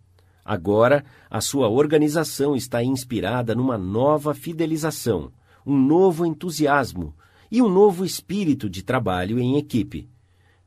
Agora, 0.43 1.05
a 1.29 1.39
sua 1.39 1.69
organização 1.69 2.55
está 2.55 2.83
inspirada 2.83 3.55
numa 3.55 3.77
nova 3.77 4.33
fidelização 4.33 5.31
um 5.65 5.77
novo 5.77 6.25
entusiasmo 6.25 7.13
e 7.49 7.61
um 7.61 7.69
novo 7.69 8.03
espírito 8.03 8.69
de 8.69 8.83
trabalho 8.83 9.39
em 9.39 9.57
equipe. 9.57 10.09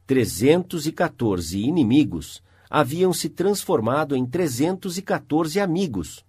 314 0.06 1.60
inimigos 1.60 2.42
haviam 2.70 3.12
se 3.12 3.28
transformado 3.28 4.16
em 4.16 4.24
314 4.24 5.60
amigos. 5.60 6.24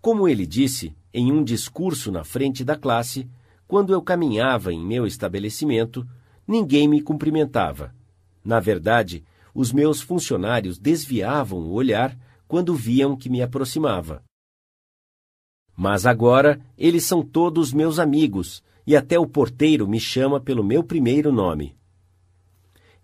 Como 0.00 0.28
ele 0.28 0.46
disse 0.46 0.94
em 1.12 1.32
um 1.32 1.42
discurso 1.42 2.12
na 2.12 2.22
frente 2.22 2.62
da 2.64 2.76
classe, 2.76 3.28
quando 3.66 3.92
eu 3.92 4.00
caminhava 4.00 4.72
em 4.72 4.84
meu 4.84 5.06
estabelecimento, 5.06 6.06
ninguém 6.48 6.88
me 6.88 7.02
cumprimentava. 7.02 7.94
Na 8.42 8.58
verdade, 8.58 9.22
os 9.54 9.70
meus 9.70 10.00
funcionários 10.00 10.78
desviavam 10.78 11.60
o 11.60 11.72
olhar 11.72 12.18
quando 12.48 12.74
viam 12.74 13.14
que 13.14 13.28
me 13.28 13.42
aproximava. 13.42 14.24
Mas 15.76 16.06
agora 16.06 16.58
eles 16.76 17.04
são 17.04 17.22
todos 17.22 17.72
meus 17.72 17.98
amigos, 17.98 18.64
e 18.86 18.96
até 18.96 19.18
o 19.18 19.26
porteiro 19.26 19.86
me 19.86 20.00
chama 20.00 20.40
pelo 20.40 20.64
meu 20.64 20.82
primeiro 20.82 21.30
nome. 21.30 21.76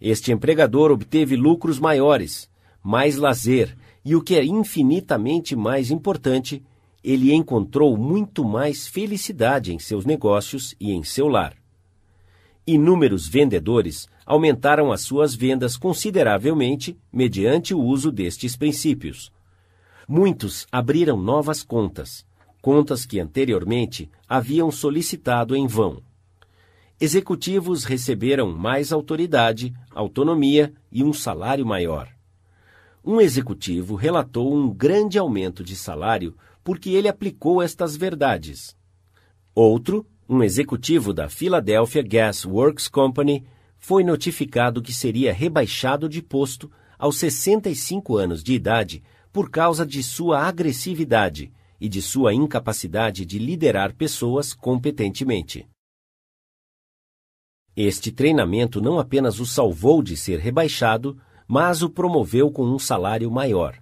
Este 0.00 0.32
empregador 0.32 0.90
obteve 0.90 1.36
lucros 1.36 1.78
maiores, 1.78 2.50
mais 2.82 3.16
lazer 3.16 3.76
e, 4.04 4.16
o 4.16 4.22
que 4.22 4.34
é 4.34 4.44
infinitamente 4.44 5.54
mais 5.54 5.90
importante, 5.90 6.62
ele 7.02 7.32
encontrou 7.32 7.96
muito 7.96 8.44
mais 8.44 8.86
felicidade 8.86 9.72
em 9.72 9.78
seus 9.78 10.04
negócios 10.04 10.74
e 10.80 10.92
em 10.92 11.04
seu 11.04 11.28
lar. 11.28 11.63
Inúmeros 12.66 13.28
vendedores 13.28 14.08
aumentaram 14.24 14.90
as 14.90 15.02
suas 15.02 15.34
vendas 15.34 15.76
consideravelmente 15.76 16.98
mediante 17.12 17.74
o 17.74 17.80
uso 17.80 18.10
destes 18.10 18.56
princípios. 18.56 19.32
Muitos 20.08 20.66
abriram 20.72 21.16
novas 21.16 21.62
contas 21.62 22.24
contas 22.64 23.04
que 23.04 23.20
anteriormente 23.20 24.10
haviam 24.26 24.70
solicitado 24.70 25.54
em 25.54 25.66
vão. 25.66 26.02
Executivos 26.98 27.84
receberam 27.84 28.50
mais 28.52 28.90
autoridade, 28.90 29.74
autonomia 29.90 30.72
e 30.90 31.04
um 31.04 31.12
salário 31.12 31.66
maior. 31.66 32.08
Um 33.04 33.20
executivo 33.20 33.96
relatou 33.96 34.56
um 34.56 34.72
grande 34.72 35.18
aumento 35.18 35.62
de 35.62 35.76
salário 35.76 36.34
porque 36.64 36.88
ele 36.88 37.06
aplicou 37.06 37.60
estas 37.60 37.98
verdades. 37.98 38.74
Outro, 39.54 40.06
um 40.28 40.42
executivo 40.42 41.12
da 41.12 41.28
Philadelphia 41.28 42.02
Gas 42.02 42.44
Works 42.44 42.88
Company, 42.88 43.44
foi 43.78 44.02
notificado 44.02 44.80
que 44.80 44.92
seria 44.92 45.32
rebaixado 45.32 46.08
de 46.08 46.22
posto 46.22 46.70
aos 46.98 47.18
65 47.18 48.16
anos 48.16 48.42
de 48.42 48.54
idade 48.54 49.02
por 49.30 49.50
causa 49.50 49.84
de 49.84 50.02
sua 50.02 50.40
agressividade 50.46 51.52
e 51.80 51.88
de 51.88 52.00
sua 52.00 52.32
incapacidade 52.32 53.26
de 53.26 53.38
liderar 53.38 53.94
pessoas 53.94 54.54
competentemente. 54.54 55.68
Este 57.76 58.12
treinamento 58.12 58.80
não 58.80 58.98
apenas 58.98 59.40
o 59.40 59.44
salvou 59.44 60.02
de 60.02 60.16
ser 60.16 60.38
rebaixado, 60.38 61.20
mas 61.46 61.82
o 61.82 61.90
promoveu 61.90 62.50
com 62.50 62.64
um 62.64 62.78
salário 62.78 63.30
maior. 63.30 63.76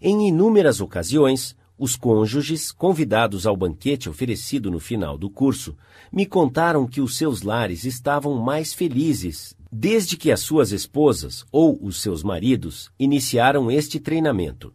Em 0.00 0.26
inúmeras 0.26 0.80
ocasiões, 0.80 1.54
os 1.82 1.96
cônjuges, 1.96 2.70
convidados 2.70 3.44
ao 3.44 3.56
banquete 3.56 4.08
oferecido 4.08 4.70
no 4.70 4.78
final 4.78 5.18
do 5.18 5.28
curso, 5.28 5.76
me 6.12 6.24
contaram 6.24 6.86
que 6.86 7.00
os 7.00 7.16
seus 7.16 7.42
lares 7.42 7.84
estavam 7.84 8.40
mais 8.40 8.72
felizes 8.72 9.56
desde 9.68 10.16
que 10.16 10.30
as 10.30 10.38
suas 10.38 10.70
esposas 10.70 11.44
ou 11.50 11.76
os 11.84 12.00
seus 12.00 12.22
maridos 12.22 12.88
iniciaram 12.96 13.68
este 13.68 13.98
treinamento. 13.98 14.72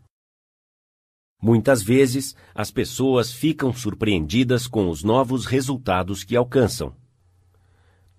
Muitas 1.42 1.82
vezes, 1.82 2.36
as 2.54 2.72
pessoas 2.72 3.32
ficam 3.32 3.72
surpreendidas 3.72 4.68
com 4.68 4.90
os 4.90 5.02
novos 5.02 5.46
resultados 5.46 6.26
que 6.26 6.36
alcançam. 6.36 6.94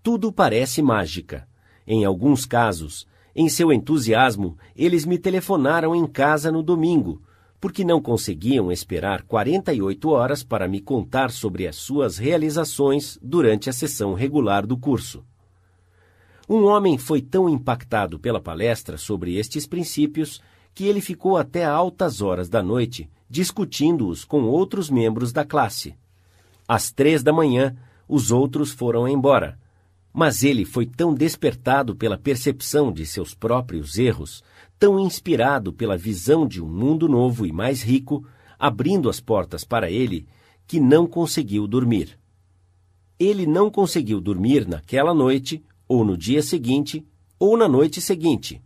Tudo 0.03 0.33
parece 0.33 0.81
mágica. 0.81 1.47
Em 1.87 2.07
alguns 2.07 2.47
casos, 2.47 3.07
em 3.37 3.51
seu 3.51 3.71
entusiasmo, 3.71 4.57
eles 4.75 5.05
me 5.05 5.19
telefonaram 5.19 5.95
em 5.95 6.07
casa 6.07 6.51
no 6.51 6.63
domingo, 6.63 7.21
porque 7.61 7.85
não 7.85 8.01
conseguiam 8.01 8.71
esperar 8.71 9.23
48 9.23 10.09
horas 10.11 10.43
para 10.43 10.69
me 10.69 10.81
contar 10.81 11.31
sobre 11.31 11.67
as 11.67 11.77
suas 11.77 12.19
realizações 12.19 13.19
durante 13.23 13.69
a 13.69 13.73
sessão 13.73 14.15
regular 14.15 14.67
do 14.67 14.77
curso. 14.77 15.25
Um 16.49 16.65
homem 16.65 16.97
foi 16.97 17.21
tão 17.21 17.49
impactado 17.49 18.19
pela 18.19 18.41
palestra 18.41 18.97
sobre 18.97 19.37
estes 19.37 19.67
princípios 19.67 20.41
que 20.75 20.85
ele 20.85 21.01
ficou 21.01 21.37
até 21.37 21.65
altas 21.65 22.23
horas 22.23 22.49
da 22.49 22.63
noite 22.63 23.11
discutindo-os 23.29 24.25
com 24.25 24.43
outros 24.45 24.89
membros 24.89 25.33
da 25.33 25.45
classe. 25.45 25.95
Às 26.67 26.91
três 26.91 27.23
da 27.23 27.33
manhã, 27.33 27.77
os 28.09 28.31
outros 28.31 28.73
foram 28.73 29.07
embora. 29.07 29.59
Mas 30.13 30.43
ele 30.43 30.65
foi 30.65 30.87
tão 30.87 31.15
despertado 31.15 31.95
pela 31.95 32.17
percepção 32.17 32.91
de 32.91 33.05
seus 33.05 33.35
próprios 33.35 33.99
erros 33.99 34.43
tão 34.79 34.99
inspirado 34.99 35.73
pela 35.73 35.97
visão 35.97 36.47
de 36.47 36.63
um 36.63 36.69
mundo 36.69 37.09
novo 37.09 37.45
e 37.45 37.53
mais 37.53 37.83
rico, 37.83 38.25
abrindo 38.59 39.09
as 39.09 39.21
portas 39.21 39.65
para 39.65 39.91
ele, 39.91 40.27
que 40.67 40.79
não 40.79 41.07
conseguiu 41.07 41.67
dormir. 41.67 42.19
Ele 43.19 43.47
não 43.47 43.71
conseguiu 43.71 44.21
dormir 44.21 44.69
naquela 44.69 45.13
noite, 45.13 45.65
ou 45.89 46.05
no 46.05 46.17
dia 46.17 46.43
seguinte, 46.43 47.05
ou 47.39 47.57
na 47.57 47.67
noite 47.67 48.01
seguinte. 48.01 48.63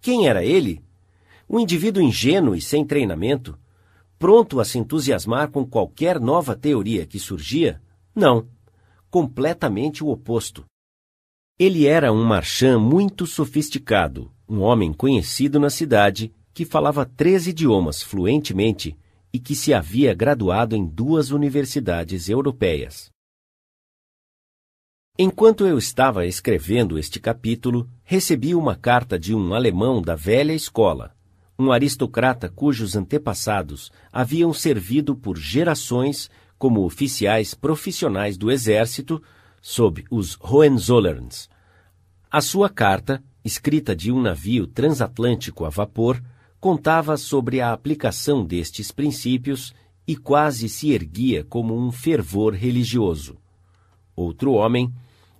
Quem 0.00 0.28
era 0.28 0.44
ele? 0.44 0.82
Um 1.48 1.58
indivíduo 1.58 2.02
ingênuo 2.02 2.54
e 2.54 2.60
sem 2.60 2.84
treinamento, 2.84 3.58
pronto 4.18 4.60
a 4.60 4.64
se 4.64 4.78
entusiasmar 4.78 5.50
com 5.50 5.66
qualquer 5.66 6.20
nova 6.20 6.54
teoria 6.54 7.06
que 7.06 7.18
surgia? 7.18 7.82
Não, 8.14 8.46
completamente 9.10 10.04
o 10.04 10.08
oposto. 10.08 10.64
Ele 11.58 11.86
era 11.86 12.12
um 12.12 12.24
marchand 12.24 12.78
muito 12.78 13.26
sofisticado, 13.26 14.30
um 14.50 14.62
homem 14.62 14.92
conhecido 14.92 15.60
na 15.60 15.70
cidade 15.70 16.34
que 16.52 16.64
falava 16.64 17.06
três 17.06 17.46
idiomas 17.46 18.02
fluentemente 18.02 18.98
e 19.32 19.38
que 19.38 19.54
se 19.54 19.72
havia 19.72 20.12
graduado 20.12 20.74
em 20.74 20.84
duas 20.84 21.30
universidades 21.30 22.28
europeias. 22.28 23.08
Enquanto 25.16 25.64
eu 25.64 25.78
estava 25.78 26.26
escrevendo 26.26 26.98
este 26.98 27.20
capítulo, 27.20 27.88
recebi 28.02 28.52
uma 28.52 28.74
carta 28.74 29.16
de 29.16 29.32
um 29.32 29.54
alemão 29.54 30.02
da 30.02 30.16
velha 30.16 30.52
escola, 30.52 31.14
um 31.56 31.70
aristocrata 31.70 32.48
cujos 32.48 32.96
antepassados 32.96 33.92
haviam 34.12 34.52
servido 34.52 35.14
por 35.14 35.38
gerações 35.38 36.28
como 36.58 36.84
oficiais 36.84 37.54
profissionais 37.54 38.36
do 38.36 38.50
exército 38.50 39.22
sob 39.62 40.04
os 40.10 40.36
Hohenzollerns. 40.40 41.48
A 42.28 42.40
sua 42.40 42.68
carta 42.68 43.22
escrita 43.44 43.94
de 43.94 44.12
um 44.12 44.20
navio 44.20 44.66
transatlântico 44.66 45.64
a 45.64 45.70
vapor, 45.70 46.22
contava 46.60 47.16
sobre 47.16 47.60
a 47.60 47.72
aplicação 47.72 48.44
destes 48.44 48.92
princípios 48.92 49.72
e 50.06 50.16
quase 50.16 50.68
se 50.68 50.92
erguia 50.92 51.44
como 51.44 51.76
um 51.76 51.90
fervor 51.90 52.54
religioso. 52.54 53.38
Outro 54.14 54.52
homem, 54.52 54.92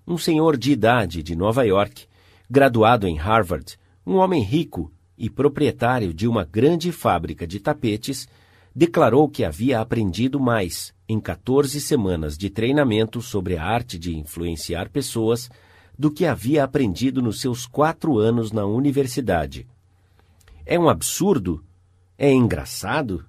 um 0.06 0.16
senhor 0.16 0.56
de 0.56 0.72
idade 0.72 1.22
de 1.22 1.36
Nova 1.36 1.64
York, 1.64 2.06
graduado 2.48 3.06
em 3.06 3.16
Harvard, 3.16 3.78
um 4.06 4.16
homem 4.16 4.42
rico 4.42 4.90
e 5.18 5.28
proprietário 5.28 6.14
de 6.14 6.26
uma 6.26 6.44
grande 6.44 6.90
fábrica 6.90 7.46
de 7.46 7.60
tapetes, 7.60 8.28
declarou 8.74 9.28
que 9.28 9.44
havia 9.44 9.80
aprendido 9.80 10.40
mais 10.40 10.94
em 11.08 11.20
14 11.20 11.80
semanas 11.80 12.38
de 12.38 12.48
treinamento 12.48 13.20
sobre 13.20 13.56
a 13.56 13.64
arte 13.64 13.98
de 13.98 14.16
influenciar 14.16 14.88
pessoas 14.88 15.50
do 16.00 16.10
que 16.10 16.24
havia 16.24 16.64
aprendido 16.64 17.20
nos 17.20 17.42
seus 17.42 17.66
quatro 17.66 18.16
anos 18.16 18.52
na 18.52 18.64
universidade. 18.64 19.68
É 20.64 20.78
um 20.78 20.88
absurdo? 20.88 21.62
É 22.16 22.32
engraçado? 22.32 23.26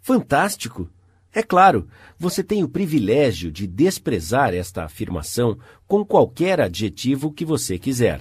Fantástico! 0.00 0.88
É 1.34 1.42
claro, 1.42 1.88
você 2.16 2.44
tem 2.44 2.62
o 2.62 2.68
privilégio 2.68 3.50
de 3.50 3.66
desprezar 3.66 4.54
esta 4.54 4.84
afirmação 4.84 5.58
com 5.88 6.04
qualquer 6.04 6.60
adjetivo 6.60 7.32
que 7.32 7.44
você 7.44 7.80
quiser. 7.80 8.20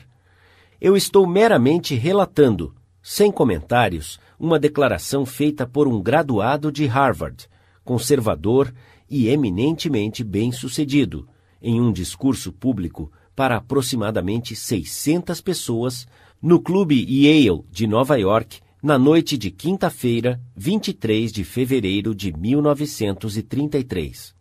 Eu 0.82 0.98
estou 0.98 1.28
meramente 1.28 1.94
relatando, 1.94 2.74
sem 3.00 3.32
comentários, 3.32 4.20
uma 4.40 4.58
declaração 4.58 5.24
feita 5.24 5.68
por 5.68 5.88
um 5.88 6.02
graduado 6.02 6.72
de 6.72 6.88
Harvard, 6.88 7.48
conservador 7.84 8.74
e 9.08 9.30
eminentemente 9.30 10.24
bem-sucedido, 10.24 11.30
em 11.62 11.80
um 11.80 11.92
discurso 11.92 12.52
público 12.52 13.12
para 13.38 13.56
aproximadamente 13.58 14.56
600 14.56 15.40
pessoas 15.42 16.08
no 16.42 16.60
Clube 16.60 17.06
Yale 17.08 17.62
de 17.70 17.86
Nova 17.86 18.18
York 18.18 18.62
na 18.82 18.98
noite 18.98 19.38
de 19.38 19.52
quinta-feira, 19.52 20.42
23 20.56 21.32
de 21.32 21.44
fevereiro 21.44 22.16
de 22.16 22.36
1933. 22.36 24.36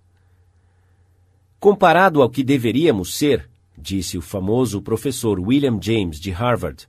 Comparado 1.61 2.23
ao 2.23 2.31
que 2.31 2.43
deveríamos 2.43 3.15
ser, 3.15 3.51
disse 3.77 4.17
o 4.17 4.23
famoso 4.23 4.81
professor 4.81 5.39
William 5.39 5.79
James 5.79 6.19
de 6.19 6.33
Harvard, 6.33 6.89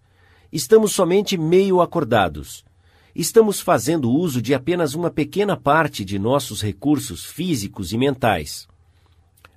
estamos 0.49 0.93
somente 0.93 1.37
meio 1.37 1.81
acordados. 1.81 2.63
Estamos 3.13 3.59
fazendo 3.59 4.09
uso 4.09 4.41
de 4.41 4.53
apenas 4.53 4.93
uma 4.93 5.11
pequena 5.11 5.57
parte 5.57 6.05
de 6.05 6.17
nossos 6.17 6.61
recursos 6.61 7.25
físicos 7.25 7.91
e 7.91 7.97
mentais. 7.97 8.65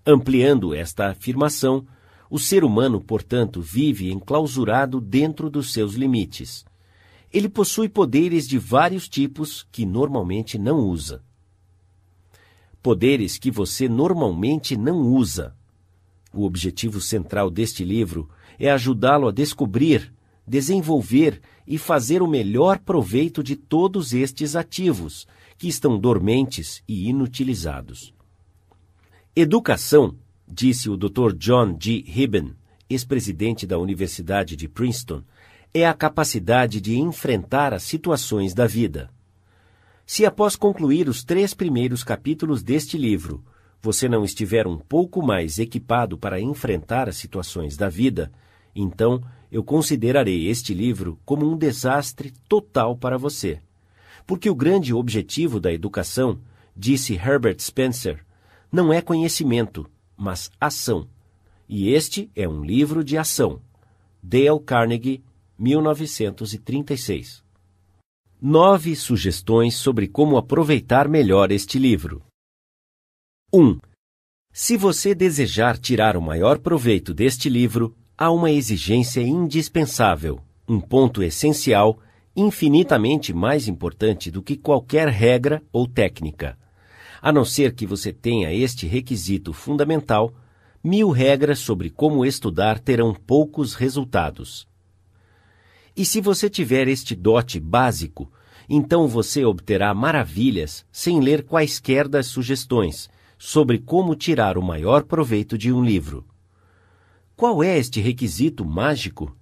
Ampliando 0.04 0.74
esta 0.74 1.10
afirmação, 1.10 1.86
o 2.30 2.38
ser 2.38 2.62
humano, 2.62 3.00
portanto, 3.00 3.60
vive 3.60 4.12
enclausurado 4.12 5.00
dentro 5.00 5.50
dos 5.50 5.72
seus 5.72 5.94
limites. 5.94 6.64
Ele 7.32 7.48
possui 7.48 7.88
poderes 7.88 8.46
de 8.46 8.56
vários 8.56 9.08
tipos 9.08 9.66
que 9.72 9.84
normalmente 9.84 10.56
não 10.56 10.78
usa. 10.78 11.24
Poderes 12.80 13.36
que 13.36 13.50
você 13.50 13.88
normalmente 13.88 14.76
não 14.76 15.00
usa. 15.00 15.56
O 16.32 16.44
objetivo 16.44 17.00
central 17.00 17.50
deste 17.50 17.84
livro 17.84 18.30
é 18.58 18.70
ajudá-lo 18.70 19.26
a 19.26 19.32
descobrir, 19.32 20.14
desenvolver 20.46 21.40
e 21.66 21.78
fazer 21.78 22.22
o 22.22 22.28
melhor 22.28 22.78
proveito 22.78 23.42
de 23.42 23.56
todos 23.56 24.12
estes 24.12 24.54
ativos 24.54 25.26
que 25.58 25.68
estão 25.68 25.98
dormentes 25.98 26.82
e 26.86 27.08
inutilizados. 27.08 28.14
Educação 29.34 30.16
disse 30.50 30.90
o 30.90 30.96
Dr. 30.96 31.32
John 31.36 31.76
G. 31.80 32.04
Hibben, 32.06 32.54
ex-presidente 32.88 33.66
da 33.66 33.78
Universidade 33.78 34.56
de 34.56 34.68
Princeton, 34.68 35.22
é 35.72 35.86
a 35.86 35.94
capacidade 35.94 36.80
de 36.80 36.98
enfrentar 36.98 37.72
as 37.72 37.84
situações 37.84 38.52
da 38.52 38.66
vida. 38.66 39.10
Se 40.04 40.26
após 40.26 40.56
concluir 40.56 41.08
os 41.08 41.22
três 41.22 41.54
primeiros 41.54 42.02
capítulos 42.02 42.64
deste 42.64 42.98
livro, 42.98 43.44
você 43.80 44.08
não 44.08 44.24
estiver 44.24 44.66
um 44.66 44.76
pouco 44.76 45.22
mais 45.22 45.58
equipado 45.60 46.18
para 46.18 46.40
enfrentar 46.40 47.08
as 47.08 47.16
situações 47.16 47.76
da 47.76 47.88
vida, 47.88 48.32
então 48.74 49.22
eu 49.52 49.62
considerarei 49.62 50.48
este 50.48 50.74
livro 50.74 51.18
como 51.24 51.48
um 51.48 51.56
desastre 51.56 52.32
total 52.48 52.96
para 52.96 53.16
você. 53.16 53.60
Porque 54.26 54.50
o 54.50 54.54
grande 54.54 54.92
objetivo 54.92 55.60
da 55.60 55.72
educação, 55.72 56.40
disse 56.76 57.14
Herbert 57.14 57.60
Spencer, 57.60 58.24
não 58.70 58.92
é 58.92 59.00
conhecimento, 59.00 59.88
mas 60.20 60.50
ação. 60.60 61.08
E 61.66 61.88
este 61.88 62.30
é 62.36 62.46
um 62.46 62.62
livro 62.62 63.02
de 63.02 63.16
ação. 63.16 63.62
Dale 64.22 64.60
Carnegie, 64.60 65.24
1936. 65.58 67.42
Nove 68.40 68.94
sugestões 68.94 69.76
sobre 69.76 70.06
como 70.06 70.36
aproveitar 70.36 71.08
melhor 71.08 71.50
este 71.50 71.78
livro. 71.78 72.22
1. 73.52 73.62
Um, 73.62 73.80
se 74.52 74.76
você 74.76 75.14
desejar 75.14 75.78
tirar 75.78 76.16
o 76.16 76.22
maior 76.22 76.58
proveito 76.58 77.14
deste 77.14 77.48
livro, 77.48 77.96
há 78.16 78.30
uma 78.30 78.50
exigência 78.50 79.22
indispensável, 79.22 80.40
um 80.68 80.80
ponto 80.80 81.22
essencial, 81.22 81.98
infinitamente 82.36 83.32
mais 83.32 83.68
importante 83.68 84.30
do 84.30 84.42
que 84.42 84.56
qualquer 84.56 85.08
regra 85.08 85.62
ou 85.72 85.86
técnica. 85.88 86.58
A 87.22 87.30
não 87.30 87.44
ser 87.44 87.74
que 87.74 87.86
você 87.86 88.12
tenha 88.12 88.52
este 88.52 88.86
requisito 88.86 89.52
fundamental, 89.52 90.34
mil 90.82 91.10
regras 91.10 91.58
sobre 91.58 91.90
como 91.90 92.24
estudar 92.24 92.78
terão 92.78 93.14
poucos 93.14 93.74
resultados. 93.74 94.66
E 95.94 96.04
se 96.04 96.20
você 96.20 96.48
tiver 96.48 96.88
este 96.88 97.14
dote 97.14 97.60
básico, 97.60 98.32
então 98.68 99.06
você 99.06 99.44
obterá 99.44 99.92
maravilhas 99.92 100.86
sem 100.90 101.20
ler 101.20 101.44
quaisquer 101.44 102.08
das 102.08 102.26
sugestões 102.26 103.10
sobre 103.36 103.78
como 103.78 104.14
tirar 104.14 104.56
o 104.56 104.62
maior 104.62 105.02
proveito 105.02 105.58
de 105.58 105.70
um 105.72 105.84
livro. 105.84 106.24
Qual 107.36 107.62
é 107.62 107.76
este 107.76 108.00
requisito 108.00 108.64
mágico? 108.64 109.36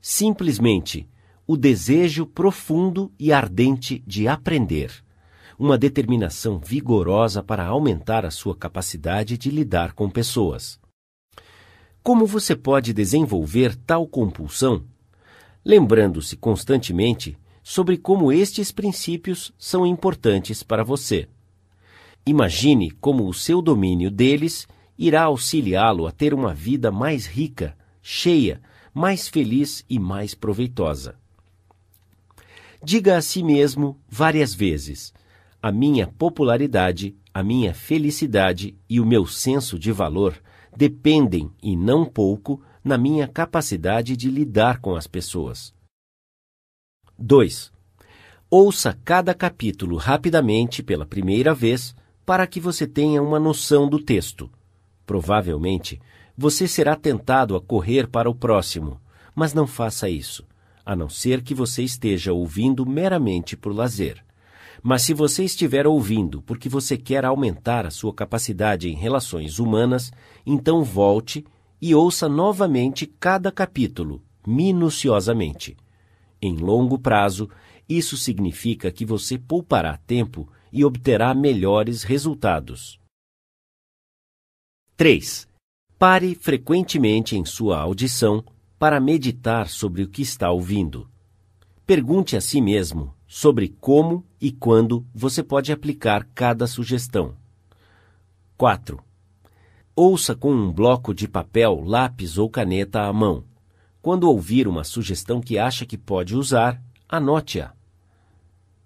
Simplesmente 0.00 1.08
o 1.46 1.56
desejo 1.56 2.26
profundo 2.26 3.12
e 3.18 3.32
ardente 3.32 4.02
de 4.06 4.26
aprender 4.26 5.05
uma 5.58 5.78
determinação 5.78 6.58
vigorosa 6.58 7.42
para 7.42 7.66
aumentar 7.66 8.24
a 8.24 8.30
sua 8.30 8.54
capacidade 8.54 9.38
de 9.38 9.50
lidar 9.50 9.92
com 9.92 10.10
pessoas. 10.10 10.78
Como 12.02 12.26
você 12.26 12.54
pode 12.54 12.92
desenvolver 12.92 13.74
tal 13.74 14.06
compulsão? 14.06 14.84
Lembrando-se 15.64 16.36
constantemente 16.36 17.36
sobre 17.62 17.96
como 17.96 18.30
estes 18.30 18.70
princípios 18.70 19.52
são 19.58 19.84
importantes 19.84 20.62
para 20.62 20.84
você. 20.84 21.28
Imagine 22.24 22.90
como 22.92 23.26
o 23.26 23.34
seu 23.34 23.60
domínio 23.60 24.10
deles 24.10 24.68
irá 24.96 25.24
auxiliá-lo 25.24 26.06
a 26.06 26.12
ter 26.12 26.32
uma 26.32 26.54
vida 26.54 26.92
mais 26.92 27.26
rica, 27.26 27.76
cheia, 28.00 28.60
mais 28.94 29.28
feliz 29.28 29.84
e 29.90 29.98
mais 29.98 30.34
proveitosa. 30.34 31.16
Diga 32.82 33.16
a 33.16 33.20
si 33.20 33.42
mesmo 33.42 34.00
várias 34.08 34.54
vezes: 34.54 35.12
a 35.66 35.72
minha 35.72 36.06
popularidade, 36.06 37.16
a 37.34 37.42
minha 37.42 37.74
felicidade 37.74 38.78
e 38.88 39.00
o 39.00 39.04
meu 39.04 39.26
senso 39.26 39.76
de 39.76 39.90
valor 39.90 40.40
dependem, 40.76 41.50
e 41.60 41.76
não 41.76 42.04
pouco, 42.04 42.62
na 42.84 42.96
minha 42.96 43.26
capacidade 43.26 44.16
de 44.16 44.30
lidar 44.30 44.78
com 44.78 44.94
as 44.94 45.08
pessoas. 45.08 45.74
2. 47.18 47.72
Ouça 48.48 48.96
cada 49.04 49.34
capítulo 49.34 49.96
rapidamente 49.96 50.84
pela 50.84 51.04
primeira 51.04 51.52
vez 51.52 51.96
para 52.24 52.46
que 52.46 52.60
você 52.60 52.86
tenha 52.86 53.20
uma 53.20 53.40
noção 53.40 53.88
do 53.88 53.98
texto. 53.98 54.48
Provavelmente, 55.04 56.00
você 56.38 56.68
será 56.68 56.94
tentado 56.94 57.56
a 57.56 57.60
correr 57.60 58.06
para 58.06 58.30
o 58.30 58.34
próximo, 58.36 59.00
mas 59.34 59.52
não 59.52 59.66
faça 59.66 60.08
isso, 60.08 60.46
a 60.84 60.94
não 60.94 61.08
ser 61.08 61.42
que 61.42 61.56
você 61.56 61.82
esteja 61.82 62.32
ouvindo 62.32 62.86
meramente 62.86 63.56
por 63.56 63.74
lazer. 63.74 64.25
Mas 64.88 65.02
se 65.02 65.12
você 65.12 65.42
estiver 65.42 65.84
ouvindo 65.84 66.40
porque 66.42 66.68
você 66.68 66.96
quer 66.96 67.24
aumentar 67.24 67.84
a 67.84 67.90
sua 67.90 68.14
capacidade 68.14 68.88
em 68.88 68.94
relações 68.94 69.58
humanas, 69.58 70.12
então 70.46 70.84
volte 70.84 71.44
e 71.82 71.92
ouça 71.92 72.28
novamente 72.28 73.04
cada 73.04 73.50
capítulo, 73.50 74.22
minuciosamente. 74.46 75.76
Em 76.40 76.56
longo 76.56 77.00
prazo, 77.00 77.50
isso 77.88 78.16
significa 78.16 78.92
que 78.92 79.04
você 79.04 79.36
poupará 79.36 79.96
tempo 79.96 80.48
e 80.72 80.84
obterá 80.84 81.34
melhores 81.34 82.04
resultados. 82.04 83.00
3. 84.96 85.48
Pare 85.98 86.36
frequentemente 86.36 87.36
em 87.36 87.44
sua 87.44 87.80
audição 87.80 88.44
para 88.78 89.00
meditar 89.00 89.68
sobre 89.68 90.04
o 90.04 90.08
que 90.08 90.22
está 90.22 90.48
ouvindo. 90.52 91.10
Pergunte 91.84 92.36
a 92.36 92.40
si 92.40 92.60
mesmo 92.60 93.15
sobre 93.38 93.68
como 93.68 94.24
e 94.40 94.50
quando 94.50 95.06
você 95.14 95.42
pode 95.42 95.70
aplicar 95.70 96.26
cada 96.34 96.66
sugestão. 96.66 97.36
4. 98.56 98.98
Ouça 99.94 100.34
com 100.34 100.50
um 100.50 100.72
bloco 100.72 101.12
de 101.12 101.28
papel, 101.28 101.82
lápis 101.84 102.38
ou 102.38 102.48
caneta 102.48 103.02
à 103.02 103.12
mão. 103.12 103.44
Quando 104.00 104.24
ouvir 104.24 104.66
uma 104.66 104.84
sugestão 104.84 105.38
que 105.38 105.58
acha 105.58 105.84
que 105.84 105.98
pode 105.98 106.34
usar, 106.34 106.82
anote-a. 107.06 107.74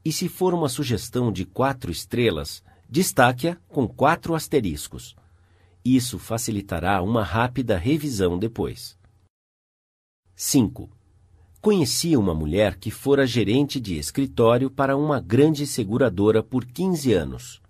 E 0.04 0.10
se 0.10 0.28
for 0.28 0.52
uma 0.52 0.68
sugestão 0.68 1.30
de 1.30 1.44
quatro 1.44 1.92
estrelas, 1.92 2.60
destaque-a 2.88 3.56
com 3.68 3.86
quatro 3.86 4.34
asteriscos. 4.34 5.14
Isso 5.84 6.18
facilitará 6.18 7.00
uma 7.02 7.22
rápida 7.22 7.78
revisão 7.78 8.36
depois. 8.36 8.98
5. 10.34 10.90
Conheci 11.60 12.16
uma 12.16 12.34
mulher 12.34 12.76
que 12.76 12.90
fora 12.90 13.26
gerente 13.26 13.78
de 13.78 13.98
escritório 13.98 14.70
para 14.70 14.96
uma 14.96 15.20
grande 15.20 15.66
seguradora 15.66 16.42
por 16.42 16.64
15 16.64 17.12
anos. 17.12 17.60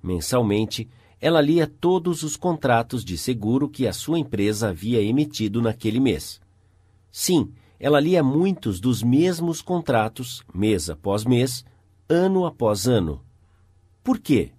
Mensalmente, 0.00 0.88
ela 1.20 1.40
lia 1.40 1.66
todos 1.66 2.22
os 2.22 2.36
contratos 2.36 3.04
de 3.04 3.18
seguro 3.18 3.68
que 3.68 3.88
a 3.88 3.92
sua 3.92 4.20
empresa 4.20 4.68
havia 4.68 5.02
emitido 5.02 5.60
naquele 5.60 5.98
mês. 5.98 6.40
Sim, 7.10 7.50
ela 7.80 7.98
lia 7.98 8.22
muitos 8.22 8.78
dos 8.78 9.02
mesmos 9.02 9.60
contratos, 9.60 10.44
mês 10.54 10.88
após 10.88 11.24
mês, 11.24 11.64
ano 12.08 12.46
após 12.46 12.86
ano. 12.86 13.20
Por 14.04 14.20
quê? 14.20 14.52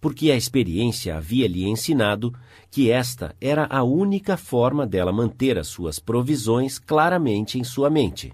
Porque 0.00 0.30
a 0.30 0.36
experiência 0.36 1.16
havia 1.16 1.48
lhe 1.48 1.64
ensinado 1.64 2.32
que 2.70 2.90
esta 2.90 3.34
era 3.40 3.66
a 3.70 3.82
única 3.82 4.36
forma 4.36 4.86
dela 4.86 5.12
manter 5.12 5.58
as 5.58 5.68
suas 5.68 5.98
provisões 5.98 6.78
claramente 6.78 7.58
em 7.58 7.64
sua 7.64 7.88
mente. 7.88 8.32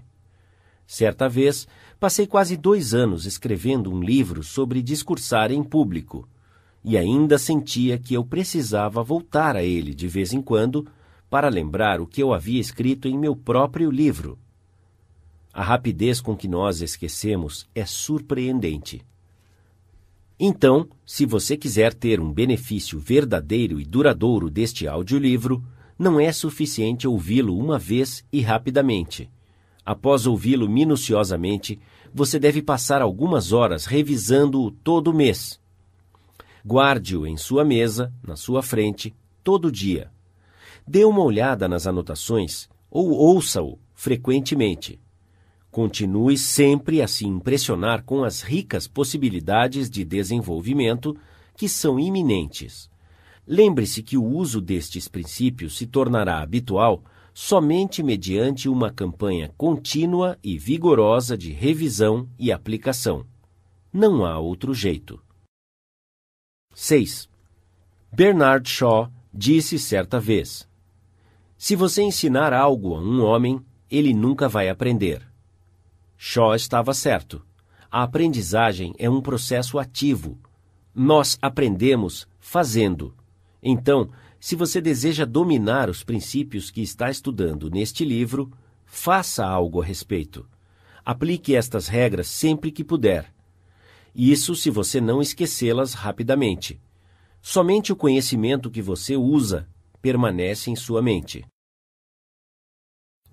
Certa 0.85 1.29
vez, 1.29 1.67
passei 1.99 2.27
quase 2.27 2.57
dois 2.57 2.93
anos 2.93 3.25
escrevendo 3.25 3.91
um 3.91 4.01
livro 4.01 4.43
sobre 4.43 4.81
discursar 4.81 5.51
em 5.51 5.63
público, 5.63 6.27
e 6.83 6.97
ainda 6.97 7.37
sentia 7.37 7.97
que 7.97 8.13
eu 8.13 8.25
precisava 8.25 9.01
voltar 9.01 9.55
a 9.55 9.63
ele 9.63 9.93
de 9.93 10.07
vez 10.07 10.33
em 10.33 10.41
quando 10.41 10.85
para 11.29 11.47
lembrar 11.47 12.01
o 12.01 12.05
que 12.05 12.21
eu 12.21 12.33
havia 12.33 12.59
escrito 12.59 13.07
em 13.07 13.17
meu 13.17 13.35
próprio 13.35 13.89
livro. 13.89 14.37
A 15.53 15.63
rapidez 15.63 16.19
com 16.19 16.35
que 16.35 16.47
nós 16.47 16.81
esquecemos 16.81 17.67
é 17.73 17.85
surpreendente. 17.85 19.01
Então, 20.39 20.87
se 21.05 21.25
você 21.25 21.55
quiser 21.55 21.93
ter 21.93 22.19
um 22.19 22.31
benefício 22.31 22.99
verdadeiro 22.99 23.79
e 23.79 23.85
duradouro 23.85 24.49
deste 24.49 24.87
audiolivro, 24.87 25.63
não 25.97 26.19
é 26.19 26.31
suficiente 26.31 27.07
ouvi-lo 27.07 27.57
uma 27.57 27.77
vez 27.77 28.25
e 28.31 28.41
rapidamente. 28.41 29.29
Após 29.85 30.25
ouvi-lo 30.25 30.67
minuciosamente, 30.67 31.79
você 32.13 32.39
deve 32.39 32.61
passar 32.61 33.01
algumas 33.01 33.51
horas 33.51 33.85
revisando-o 33.85 34.71
todo 34.71 35.13
mês. 35.13 35.59
Guarde-o 36.65 37.27
em 37.27 37.35
sua 37.37 37.65
mesa, 37.65 38.13
na 38.25 38.35
sua 38.35 38.63
frente, 38.63 39.13
todo 39.43 39.71
dia. 39.71 40.11
Dê 40.87 41.03
uma 41.03 41.21
olhada 41.21 41.67
nas 41.67 41.85
anotações 41.85 42.69
ou 42.89 43.11
ouça-o 43.11 43.77
frequentemente. 43.93 44.99
Continue 45.73 46.37
sempre 46.37 47.01
a 47.01 47.07
se 47.07 47.25
impressionar 47.25 48.03
com 48.03 48.23
as 48.23 48.43
ricas 48.43 48.87
possibilidades 48.87 49.89
de 49.89 50.05
desenvolvimento 50.05 51.17
que 51.57 51.67
são 51.67 51.99
iminentes. 51.99 52.91
Lembre-se 53.47 54.03
que 54.03 54.15
o 54.15 54.23
uso 54.23 54.61
destes 54.61 55.07
princípios 55.07 55.75
se 55.75 55.87
tornará 55.87 56.43
habitual 56.43 57.03
somente 57.33 58.03
mediante 58.03 58.69
uma 58.69 58.91
campanha 58.91 59.51
contínua 59.57 60.37
e 60.43 60.59
vigorosa 60.59 61.35
de 61.35 61.51
revisão 61.51 62.29
e 62.37 62.51
aplicação. 62.51 63.25
Não 63.91 64.23
há 64.23 64.37
outro 64.37 64.75
jeito. 64.75 65.19
6. 66.75 67.27
Bernard 68.11 68.69
Shaw 68.69 69.11
disse 69.33 69.79
certa 69.79 70.19
vez: 70.19 70.69
Se 71.57 71.75
você 71.75 72.03
ensinar 72.03 72.53
algo 72.53 72.93
a 72.93 72.99
um 72.99 73.23
homem, 73.23 73.59
ele 73.89 74.13
nunca 74.13 74.47
vai 74.47 74.69
aprender. 74.69 75.32
Shaw 76.25 76.55
estava 76.55 76.93
certo. 76.93 77.45
A 77.91 78.01
aprendizagem 78.01 78.93
é 78.97 79.09
um 79.09 79.19
processo 79.19 79.77
ativo. 79.77 80.39
Nós 80.95 81.37
aprendemos 81.41 82.25
fazendo. 82.39 83.13
Então, 83.61 84.09
se 84.39 84.55
você 84.55 84.79
deseja 84.79 85.25
dominar 85.25 85.89
os 85.89 86.01
princípios 86.01 86.71
que 86.71 86.81
está 86.81 87.11
estudando 87.11 87.69
neste 87.69 88.05
livro, 88.05 88.49
faça 88.85 89.45
algo 89.45 89.81
a 89.81 89.85
respeito. 89.85 90.47
Aplique 91.03 91.57
estas 91.57 91.89
regras 91.89 92.27
sempre 92.27 92.71
que 92.71 92.85
puder. 92.85 93.29
Isso 94.15 94.55
se 94.55 94.69
você 94.69 95.01
não 95.01 95.21
esquecê-las 95.21 95.93
rapidamente. 95.93 96.79
Somente 97.41 97.91
o 97.91 97.97
conhecimento 97.97 98.71
que 98.71 98.81
você 98.81 99.17
usa 99.17 99.67
permanece 100.01 100.71
em 100.71 100.75
sua 100.77 101.01
mente. 101.01 101.45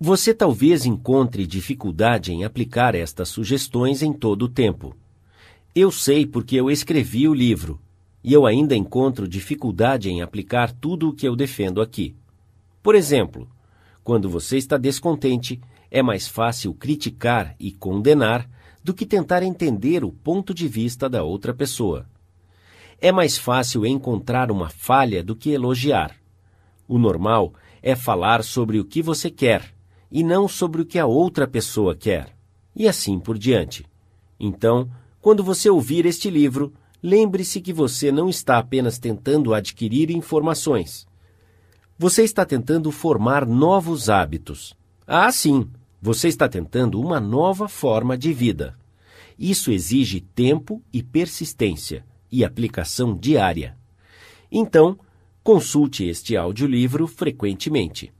Você 0.03 0.33
talvez 0.33 0.83
encontre 0.83 1.45
dificuldade 1.45 2.33
em 2.33 2.43
aplicar 2.43 2.95
estas 2.95 3.29
sugestões 3.29 4.01
em 4.01 4.11
todo 4.11 4.45
o 4.45 4.49
tempo. 4.49 4.95
Eu 5.75 5.91
sei 5.91 6.25
porque 6.25 6.55
eu 6.55 6.71
escrevi 6.71 7.27
o 7.27 7.35
livro, 7.35 7.79
e 8.23 8.33
eu 8.33 8.47
ainda 8.47 8.75
encontro 8.75 9.27
dificuldade 9.27 10.09
em 10.09 10.23
aplicar 10.23 10.71
tudo 10.71 11.07
o 11.07 11.13
que 11.13 11.27
eu 11.27 11.35
defendo 11.35 11.83
aqui. 11.83 12.15
Por 12.81 12.95
exemplo, 12.95 13.47
quando 14.03 14.27
você 14.27 14.57
está 14.57 14.75
descontente, 14.75 15.61
é 15.91 16.01
mais 16.01 16.27
fácil 16.27 16.73
criticar 16.73 17.55
e 17.59 17.71
condenar 17.71 18.49
do 18.83 18.95
que 18.95 19.05
tentar 19.05 19.43
entender 19.43 20.03
o 20.03 20.11
ponto 20.11 20.51
de 20.51 20.67
vista 20.67 21.07
da 21.07 21.21
outra 21.21 21.53
pessoa. 21.53 22.07
É 22.99 23.11
mais 23.11 23.37
fácil 23.37 23.85
encontrar 23.85 24.49
uma 24.49 24.67
falha 24.67 25.23
do 25.23 25.35
que 25.35 25.51
elogiar. 25.51 26.15
O 26.87 26.97
normal 26.97 27.53
é 27.83 27.95
falar 27.95 28.43
sobre 28.43 28.79
o 28.79 28.83
que 28.83 29.03
você 29.03 29.29
quer 29.29 29.79
e 30.11 30.23
não 30.23 30.47
sobre 30.47 30.81
o 30.81 30.85
que 30.85 30.99
a 30.99 31.05
outra 31.05 31.47
pessoa 31.47 31.95
quer, 31.95 32.35
e 32.75 32.87
assim 32.87 33.19
por 33.19 33.37
diante. 33.37 33.85
Então, 34.39 34.89
quando 35.21 35.43
você 35.43 35.69
ouvir 35.69 36.05
este 36.05 36.29
livro, 36.29 36.73
lembre-se 37.01 37.61
que 37.61 37.71
você 37.71 38.11
não 38.11 38.27
está 38.27 38.57
apenas 38.57 38.99
tentando 38.99 39.53
adquirir 39.53 40.11
informações. 40.11 41.07
Você 41.97 42.23
está 42.23 42.43
tentando 42.45 42.91
formar 42.91 43.45
novos 43.45 44.09
hábitos. 44.09 44.75
Ah, 45.05 45.31
sim, 45.31 45.69
você 46.01 46.27
está 46.27 46.49
tentando 46.49 46.99
uma 46.99 47.19
nova 47.19 47.67
forma 47.67 48.17
de 48.17 48.33
vida. 48.33 48.75
Isso 49.37 49.71
exige 49.71 50.19
tempo 50.19 50.81
e 50.91 51.03
persistência 51.03 52.03
e 52.31 52.43
aplicação 52.43 53.15
diária. 53.15 53.77
Então, 54.51 54.97
consulte 55.43 56.05
este 56.05 56.35
audiolivro 56.35 57.07
frequentemente. 57.07 58.11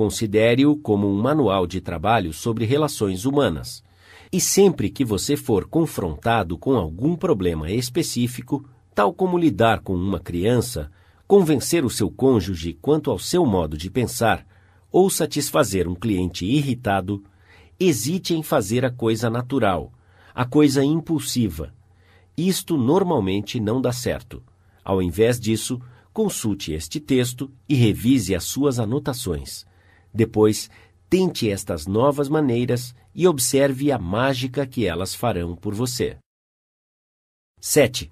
Considere-o 0.00 0.78
como 0.78 1.06
um 1.06 1.20
manual 1.20 1.66
de 1.66 1.78
trabalho 1.78 2.32
sobre 2.32 2.64
relações 2.64 3.26
humanas. 3.26 3.84
E 4.32 4.40
sempre 4.40 4.88
que 4.88 5.04
você 5.04 5.36
for 5.36 5.66
confrontado 5.66 6.56
com 6.56 6.72
algum 6.72 7.14
problema 7.14 7.70
específico, 7.70 8.66
tal 8.94 9.12
como 9.12 9.36
lidar 9.36 9.80
com 9.80 9.94
uma 9.94 10.18
criança, 10.18 10.90
convencer 11.26 11.84
o 11.84 11.90
seu 11.90 12.10
cônjuge 12.10 12.72
quanto 12.80 13.10
ao 13.10 13.18
seu 13.18 13.44
modo 13.44 13.76
de 13.76 13.90
pensar 13.90 14.46
ou 14.90 15.10
satisfazer 15.10 15.86
um 15.86 15.94
cliente 15.94 16.46
irritado, 16.46 17.22
hesite 17.78 18.32
em 18.32 18.42
fazer 18.42 18.86
a 18.86 18.90
coisa 18.90 19.28
natural, 19.28 19.92
a 20.34 20.46
coisa 20.46 20.82
impulsiva. 20.82 21.74
Isto 22.34 22.78
normalmente 22.78 23.60
não 23.60 23.82
dá 23.82 23.92
certo. 23.92 24.42
Ao 24.82 25.02
invés 25.02 25.38
disso, 25.38 25.78
consulte 26.10 26.72
este 26.72 26.98
texto 26.98 27.50
e 27.68 27.74
revise 27.74 28.34
as 28.34 28.44
suas 28.44 28.78
anotações. 28.78 29.68
Depois, 30.12 30.70
tente 31.08 31.50
estas 31.50 31.86
novas 31.86 32.28
maneiras 32.28 32.94
e 33.14 33.26
observe 33.26 33.90
a 33.90 33.98
mágica 33.98 34.66
que 34.66 34.86
elas 34.86 35.14
farão 35.14 35.56
por 35.56 35.74
você. 35.74 36.16
7. 37.60 38.10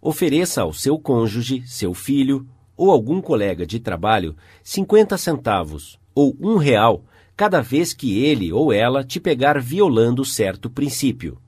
Ofereça 0.00 0.62
ao 0.62 0.72
seu 0.72 0.98
cônjuge, 0.98 1.66
seu 1.66 1.94
filho 1.94 2.48
ou 2.76 2.90
algum 2.90 3.20
colega 3.20 3.66
de 3.66 3.80
trabalho 3.80 4.36
50 4.62 5.16
centavos 5.16 5.98
ou 6.14 6.36
um 6.40 6.56
real 6.56 7.04
cada 7.36 7.60
vez 7.60 7.92
que 7.92 8.24
ele 8.24 8.52
ou 8.52 8.72
ela 8.72 9.04
te 9.04 9.20
pegar 9.20 9.60
violando 9.60 10.24
certo 10.24 10.70
princípio. 10.70 11.40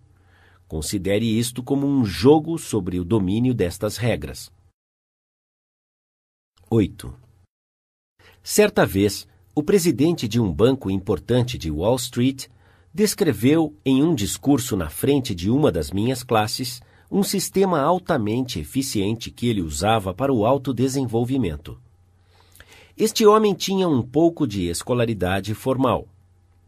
Considere 0.66 1.24
isto 1.24 1.62
como 1.62 1.86
um 1.86 2.04
jogo 2.04 2.58
sobre 2.58 3.00
o 3.00 3.04
domínio 3.04 3.54
destas 3.54 3.96
regras. 3.96 4.52
8. 6.70 7.18
Certa 8.42 8.84
vez, 8.84 9.26
o 9.58 9.62
presidente 9.64 10.28
de 10.28 10.38
um 10.40 10.52
banco 10.52 10.88
importante 10.88 11.58
de 11.58 11.68
Wall 11.68 11.96
Street 11.96 12.46
descreveu, 12.94 13.74
em 13.84 14.04
um 14.04 14.14
discurso 14.14 14.76
na 14.76 14.88
frente 14.88 15.34
de 15.34 15.50
uma 15.50 15.72
das 15.72 15.90
minhas 15.90 16.22
classes, 16.22 16.80
um 17.10 17.24
sistema 17.24 17.80
altamente 17.80 18.60
eficiente 18.60 19.32
que 19.32 19.48
ele 19.48 19.60
usava 19.60 20.14
para 20.14 20.32
o 20.32 20.46
autodesenvolvimento. 20.46 21.76
Este 22.96 23.26
homem 23.26 23.52
tinha 23.52 23.88
um 23.88 24.00
pouco 24.00 24.46
de 24.46 24.68
escolaridade 24.68 25.52
formal. 25.54 26.06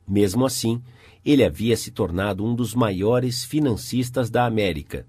Mesmo 0.04 0.44
assim, 0.44 0.82
ele 1.24 1.44
havia 1.44 1.76
se 1.76 1.92
tornado 1.92 2.44
um 2.44 2.56
dos 2.56 2.74
maiores 2.74 3.44
financistas 3.44 4.28
da 4.30 4.46
América 4.46 5.06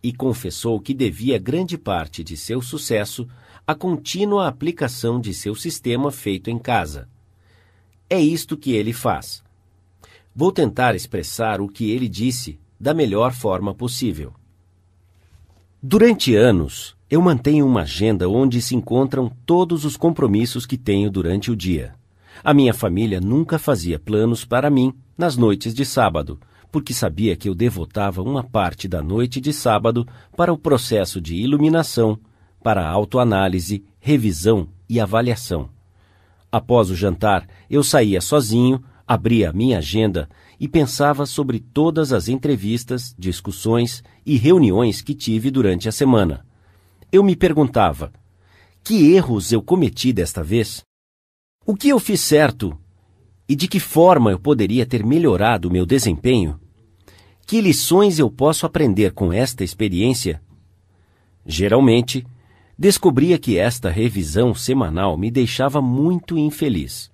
e 0.00 0.12
confessou 0.12 0.78
que 0.78 0.94
devia 0.94 1.40
grande 1.40 1.76
parte 1.76 2.22
de 2.22 2.36
seu 2.36 2.62
sucesso 2.62 3.26
à 3.66 3.74
contínua 3.74 4.46
aplicação 4.46 5.20
de 5.20 5.34
seu 5.34 5.56
sistema 5.56 6.12
feito 6.12 6.48
em 6.50 6.56
casa. 6.56 7.08
É 8.08 8.20
isto 8.20 8.56
que 8.56 8.72
ele 8.72 8.92
faz. 8.92 9.42
Vou 10.34 10.52
tentar 10.52 10.94
expressar 10.94 11.60
o 11.60 11.68
que 11.68 11.90
ele 11.90 12.08
disse 12.08 12.58
da 12.78 12.94
melhor 12.94 13.32
forma 13.32 13.74
possível. 13.74 14.32
Durante 15.82 16.34
anos, 16.34 16.96
eu 17.08 17.20
mantenho 17.22 17.66
uma 17.66 17.82
agenda 17.82 18.28
onde 18.28 18.60
se 18.60 18.74
encontram 18.74 19.30
todos 19.44 19.84
os 19.84 19.96
compromissos 19.96 20.66
que 20.66 20.76
tenho 20.76 21.10
durante 21.10 21.50
o 21.50 21.56
dia. 21.56 21.94
A 22.44 22.52
minha 22.52 22.74
família 22.74 23.20
nunca 23.20 23.58
fazia 23.58 23.98
planos 23.98 24.44
para 24.44 24.68
mim 24.68 24.92
nas 25.16 25.36
noites 25.36 25.74
de 25.74 25.84
sábado, 25.84 26.38
porque 26.70 26.92
sabia 26.92 27.36
que 27.36 27.48
eu 27.48 27.54
devotava 27.54 28.22
uma 28.22 28.42
parte 28.42 28.86
da 28.86 29.02
noite 29.02 29.40
de 29.40 29.52
sábado 29.52 30.06
para 30.36 30.52
o 30.52 30.58
processo 30.58 31.20
de 31.20 31.34
iluminação, 31.34 32.18
para 32.62 32.86
autoanálise, 32.86 33.84
revisão 33.98 34.68
e 34.88 35.00
avaliação. 35.00 35.75
Após 36.56 36.88
o 36.88 36.94
jantar, 36.94 37.46
eu 37.68 37.82
saía 37.82 38.18
sozinho, 38.18 38.82
abria 39.06 39.52
minha 39.52 39.76
agenda 39.76 40.26
e 40.58 40.66
pensava 40.66 41.26
sobre 41.26 41.60
todas 41.60 42.14
as 42.14 42.28
entrevistas, 42.28 43.14
discussões 43.18 44.02
e 44.24 44.38
reuniões 44.38 45.02
que 45.02 45.14
tive 45.14 45.50
durante 45.50 45.86
a 45.86 45.92
semana. 45.92 46.46
Eu 47.12 47.22
me 47.22 47.36
perguntava: 47.36 48.10
que 48.82 49.12
erros 49.12 49.52
eu 49.52 49.60
cometi 49.60 50.14
desta 50.14 50.42
vez? 50.42 50.82
O 51.66 51.76
que 51.76 51.90
eu 51.90 52.00
fiz 52.00 52.22
certo? 52.22 52.74
E 53.46 53.54
de 53.54 53.68
que 53.68 53.78
forma 53.78 54.30
eu 54.30 54.38
poderia 54.38 54.86
ter 54.86 55.04
melhorado 55.04 55.68
o 55.68 55.70
meu 55.70 55.84
desempenho? 55.84 56.58
Que 57.46 57.60
lições 57.60 58.18
eu 58.18 58.30
posso 58.30 58.64
aprender 58.64 59.12
com 59.12 59.30
esta 59.30 59.62
experiência? 59.62 60.40
Geralmente, 61.44 62.26
descobria 62.78 63.38
que 63.38 63.58
esta 63.58 63.90
revisão 63.90 64.54
semanal 64.54 65.16
me 65.16 65.30
deixava 65.30 65.80
muito 65.80 66.36
infeliz. 66.36 67.10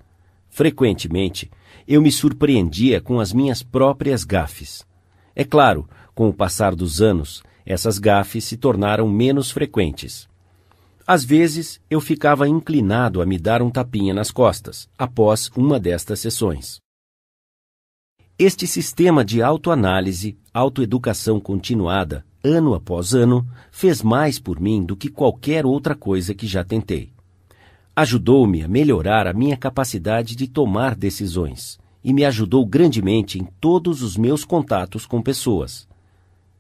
Frequentemente, 0.48 1.50
eu 1.86 2.02
me 2.02 2.10
surpreendia 2.10 3.00
com 3.00 3.20
as 3.20 3.32
minhas 3.32 3.62
próprias 3.62 4.24
gafes. 4.24 4.86
É 5.34 5.44
claro, 5.44 5.88
com 6.14 6.28
o 6.28 6.34
passar 6.34 6.74
dos 6.74 7.00
anos, 7.00 7.42
essas 7.64 7.98
gafes 7.98 8.44
se 8.44 8.56
tornaram 8.56 9.08
menos 9.08 9.50
frequentes. 9.50 10.28
Às 11.06 11.24
vezes, 11.24 11.80
eu 11.90 12.00
ficava 12.00 12.48
inclinado 12.48 13.22
a 13.22 13.26
me 13.26 13.38
dar 13.38 13.62
um 13.62 13.70
tapinha 13.70 14.14
nas 14.14 14.30
costas, 14.30 14.88
após 14.96 15.50
uma 15.56 15.80
destas 15.80 16.20
sessões. 16.20 16.80
Este 18.38 18.66
sistema 18.66 19.24
de 19.24 19.42
autoanálise, 19.42 20.36
autoeducação 20.52 21.40
continuada, 21.40 22.24
ano 22.44 22.74
após 22.74 23.14
ano, 23.14 23.46
fez 23.70 24.02
mais 24.02 24.38
por 24.38 24.60
mim 24.60 24.84
do 24.84 24.96
que 24.96 25.08
qualquer 25.08 25.64
outra 25.64 25.94
coisa 25.94 26.34
que 26.34 26.46
já 26.46 26.64
tentei. 26.64 27.12
Ajudou-me 27.94 28.62
a 28.62 28.68
melhorar 28.68 29.26
a 29.26 29.32
minha 29.32 29.56
capacidade 29.56 30.34
de 30.34 30.48
tomar 30.48 30.94
decisões 30.94 31.78
e 32.02 32.12
me 32.12 32.24
ajudou 32.24 32.64
grandemente 32.66 33.38
em 33.38 33.44
todos 33.60 34.02
os 34.02 34.16
meus 34.16 34.44
contatos 34.44 35.06
com 35.06 35.22
pessoas. 35.22 35.88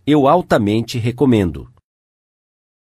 Eu 0.06 0.28
altamente 0.28 0.98
recomendo. 0.98 1.68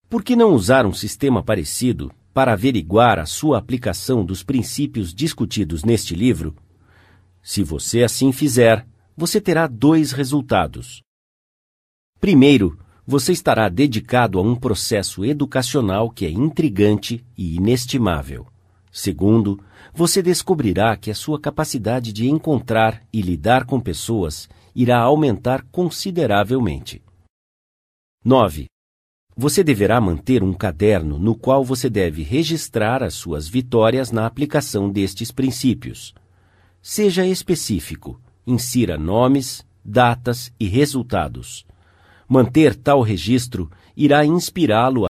Por 0.09 0.23
que 0.23 0.37
não 0.37 0.55
usar 0.55 0.87
um 0.87 0.93
sistema 0.93 1.43
parecido 1.43 2.13
para 2.33 2.53
averiguar 2.53 3.19
a 3.19 3.27
sua 3.27 3.59
aplicação 3.59 4.25
dos 4.25 4.43
princípios 4.43 5.15
discutidos 5.15 5.83
neste 5.83 6.15
livro? 6.15 6.55
Se 7.43 7.63
você 7.63 8.03
assim 8.03 8.31
fizer, 8.33 8.87
você 9.17 9.41
terá 9.41 9.67
dois 9.67 10.13
resultados. 10.13 11.06
Primeiro, 12.21 12.79
você 13.07 13.33
estará 13.33 13.69
dedicado 13.69 14.39
a 14.39 14.43
um 14.43 14.57
processo 14.57 15.25
educacional 15.25 16.11
que 16.11 16.27
é 16.27 16.31
intrigante 16.31 17.25
e 17.37 17.57
inestimável. 17.57 18.47
Segundo, 18.91 19.61
você 19.93 20.23
descobrirá 20.23 20.97
que 20.97 21.11
a 21.11 21.15
sua 21.15 21.39
capacidade 21.39 22.13
de 22.13 22.29
encontrar 22.29 23.03
e 23.13 23.21
lidar 23.21 23.65
com 23.65 23.79
pessoas 23.79 24.49
irá 24.75 24.99
aumentar 24.99 25.65
consideravelmente. 25.71 27.03
9. 28.25 28.67
Você 29.37 29.63
deverá 29.63 30.01
manter 30.01 30.43
um 30.43 30.55
caderno 30.55 31.19
no 31.19 31.35
qual 31.35 31.63
você 31.63 31.91
deve 31.91 32.23
registrar 32.23 33.03
as 33.03 33.13
suas 33.15 33.47
vitórias 33.47 34.11
na 34.11 34.25
aplicação 34.25 34.91
destes 34.91 35.31
princípios. 35.31 36.15
Seja 36.81 37.27
específico, 37.27 38.19
insira 38.47 38.97
nomes, 38.97 39.65
datas 39.85 40.51
e 40.59 40.67
resultados. 40.67 41.67
Manter 42.29 42.75
tal 42.75 43.03
registro 43.03 43.71
irá 43.97 44.25
inspirá-lo 44.25 45.05